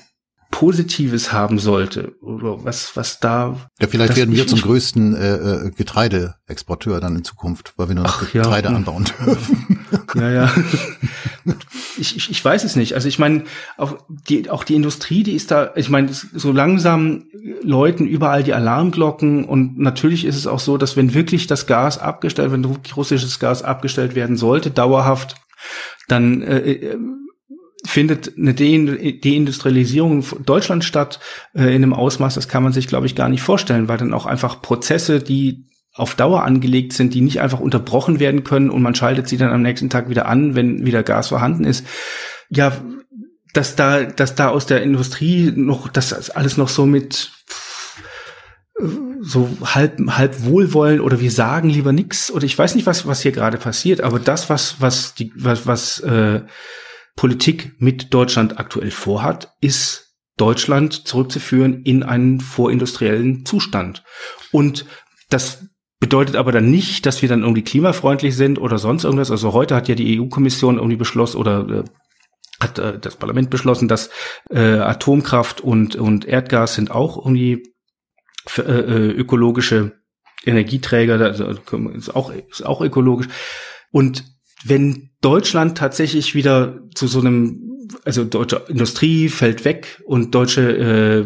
[0.52, 5.72] Positives haben sollte oder was was da ja vielleicht werden wir zum größten äh, äh,
[5.72, 8.76] Getreideexporteur dann in Zukunft weil wir nur noch Ach, Getreide ja.
[8.76, 9.80] anbauen dürfen
[10.16, 10.54] ja ja.
[11.98, 12.94] Ich, ich, ich weiß es nicht.
[12.94, 13.44] Also ich meine
[13.78, 13.98] auch
[14.30, 17.26] die auch die Industrie die ist da ich meine so langsam
[17.64, 21.98] läuten überall die Alarmglocken und natürlich ist es auch so dass wenn wirklich das Gas
[21.98, 25.36] abgestellt wenn russisches Gas abgestellt werden sollte dauerhaft
[26.08, 26.98] dann äh, äh
[27.86, 31.20] findet eine Deindustrialisierung Deutschland statt
[31.54, 34.14] äh, in einem Ausmaß, das kann man sich, glaube ich, gar nicht vorstellen, weil dann
[34.14, 38.82] auch einfach Prozesse, die auf Dauer angelegt sind, die nicht einfach unterbrochen werden können und
[38.82, 41.86] man schaltet sie dann am nächsten Tag wieder an, wenn wieder Gas vorhanden ist.
[42.50, 42.74] Ja,
[43.54, 47.32] dass da, dass da aus der Industrie noch, das alles noch so mit
[49.22, 53.22] so halb halb Wohlwollen oder wir sagen lieber nix oder ich weiß nicht was was
[53.22, 56.42] hier gerade passiert, aber das was was die was was äh,
[57.16, 64.04] Politik mit Deutschland aktuell vorhat, ist Deutschland zurückzuführen in einen vorindustriellen Zustand.
[64.52, 64.86] Und
[65.30, 65.68] das
[66.02, 69.32] bedeutet aber dann nicht, dass wir dann irgendwie klimafreundlich sind oder sonst irgendwas.
[69.32, 71.84] Also heute hat ja die EU-Kommission irgendwie beschlossen oder äh,
[72.60, 74.10] hat äh, das Parlament beschlossen, dass
[74.50, 77.64] äh, Atomkraft und, und Erdgas sind auch irgendwie
[78.48, 79.94] für, äh, äh ökologische
[80.44, 81.46] Energieträger, also
[81.94, 83.28] ist auch, ist auch ökologisch.
[83.92, 84.26] Und
[84.66, 91.26] wenn Deutschland tatsächlich wieder zu so einem, also deutsche Industrie fällt weg und deutsche äh,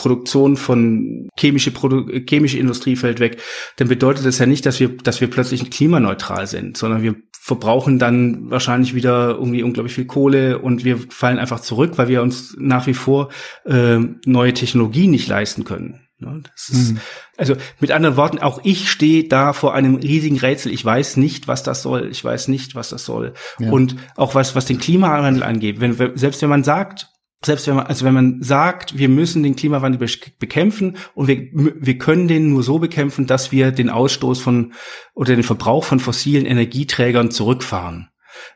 [0.00, 3.40] Produktion von chemische Produ chemische Industrie fällt weg,
[3.76, 7.98] dann bedeutet das ja nicht, dass wir, dass wir plötzlich klimaneutral sind, sondern wir verbrauchen
[7.98, 12.56] dann wahrscheinlich wieder irgendwie unglaublich viel Kohle und wir fallen einfach zurück, weil wir uns
[12.58, 13.30] nach wie vor
[13.64, 16.00] äh, neue Technologien nicht leisten können.
[16.20, 16.42] Ne?
[16.54, 17.00] Das ist, mhm.
[17.36, 20.72] Also mit anderen Worten, auch ich stehe da vor einem riesigen Rätsel.
[20.72, 22.08] Ich weiß nicht, was das soll.
[22.10, 23.32] Ich weiß nicht, was das soll.
[23.58, 23.70] Ja.
[23.70, 25.80] Und auch was, was den Klimawandel angeht.
[25.80, 27.08] Wenn, selbst wenn man sagt,
[27.42, 30.06] selbst wenn man, also wenn man sagt, wir müssen den Klimawandel
[30.38, 34.74] bekämpfen und wir, wir können den nur so bekämpfen, dass wir den Ausstoß von
[35.14, 38.10] oder den Verbrauch von fossilen Energieträgern zurückfahren.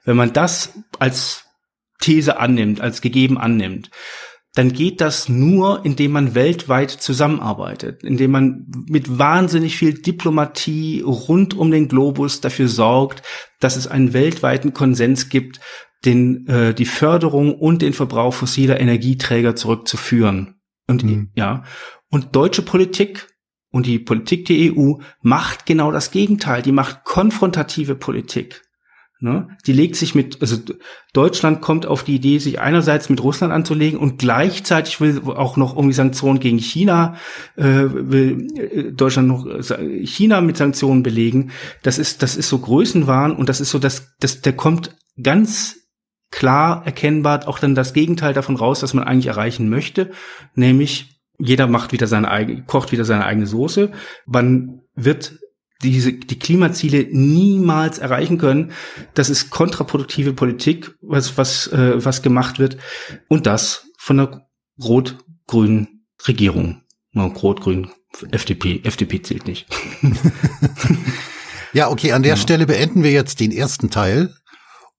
[0.04, 1.44] Wenn man das als
[2.00, 3.90] These annimmt, als gegeben annimmt,
[4.54, 11.54] dann geht das nur, indem man weltweit zusammenarbeitet, indem man mit wahnsinnig viel Diplomatie rund
[11.54, 13.22] um den Globus dafür sorgt,
[13.58, 15.58] dass es einen weltweiten Konsens gibt,
[16.04, 20.56] den, äh, die Förderung und den Verbrauch fossiler Energieträger zurückzuführen.
[20.86, 21.30] Und mhm.
[21.34, 21.64] ja,
[22.10, 23.28] und deutsche Politik
[23.70, 26.62] und die Politik der EU macht genau das Gegenteil.
[26.62, 28.62] Die macht konfrontative Politik.
[29.20, 29.48] Ne?
[29.66, 30.58] Die legt sich mit, also
[31.14, 35.76] Deutschland kommt auf die Idee, sich einerseits mit Russland anzulegen und gleichzeitig will auch noch
[35.76, 37.16] irgendwie Sanktionen gegen China,
[37.56, 41.52] äh, will äh, Deutschland noch äh, China mit Sanktionen belegen.
[41.82, 45.83] Das ist, das ist so Größenwahn und das ist so, dass, dass der kommt ganz
[46.34, 50.10] klar erkennbar auch dann das Gegenteil davon raus, was man eigentlich erreichen möchte,
[50.56, 53.92] nämlich jeder macht wieder seine eigene, kocht wieder seine eigene Soße.
[54.26, 55.38] Man wird
[55.82, 58.72] diese, die Klimaziele niemals erreichen können.
[59.14, 62.78] Das ist kontraproduktive Politik, was, was, äh, was gemacht wird.
[63.28, 64.48] Und das von der
[64.82, 66.82] rot-grünen Regierung.
[67.14, 67.90] Rot-grün,
[68.32, 68.80] FDP.
[68.82, 69.66] FDP zählt nicht.
[71.72, 72.36] ja, okay, an der ja.
[72.36, 74.34] Stelle beenden wir jetzt den ersten Teil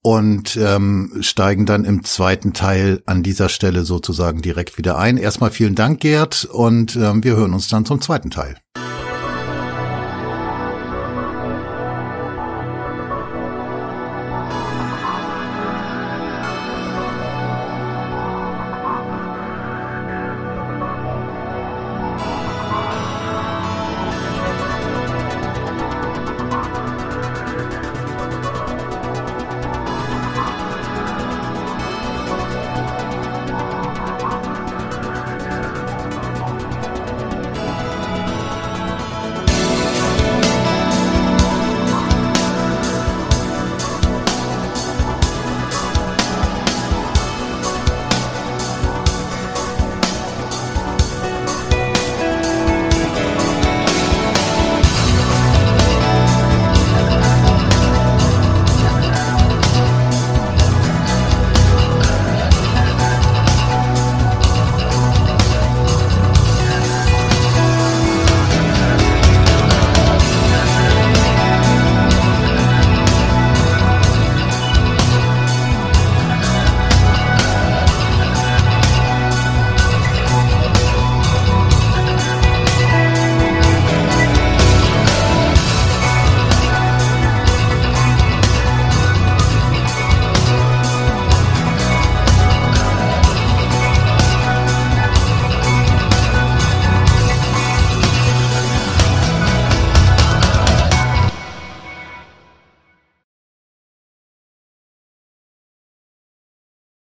[0.06, 5.18] und ähm, steigen dann im zweiten Teil an dieser Stelle sozusagen direkt wieder ein.
[5.18, 8.56] Erstmal vielen Dank, Gerd, und ähm, wir hören uns dann zum zweiten Teil.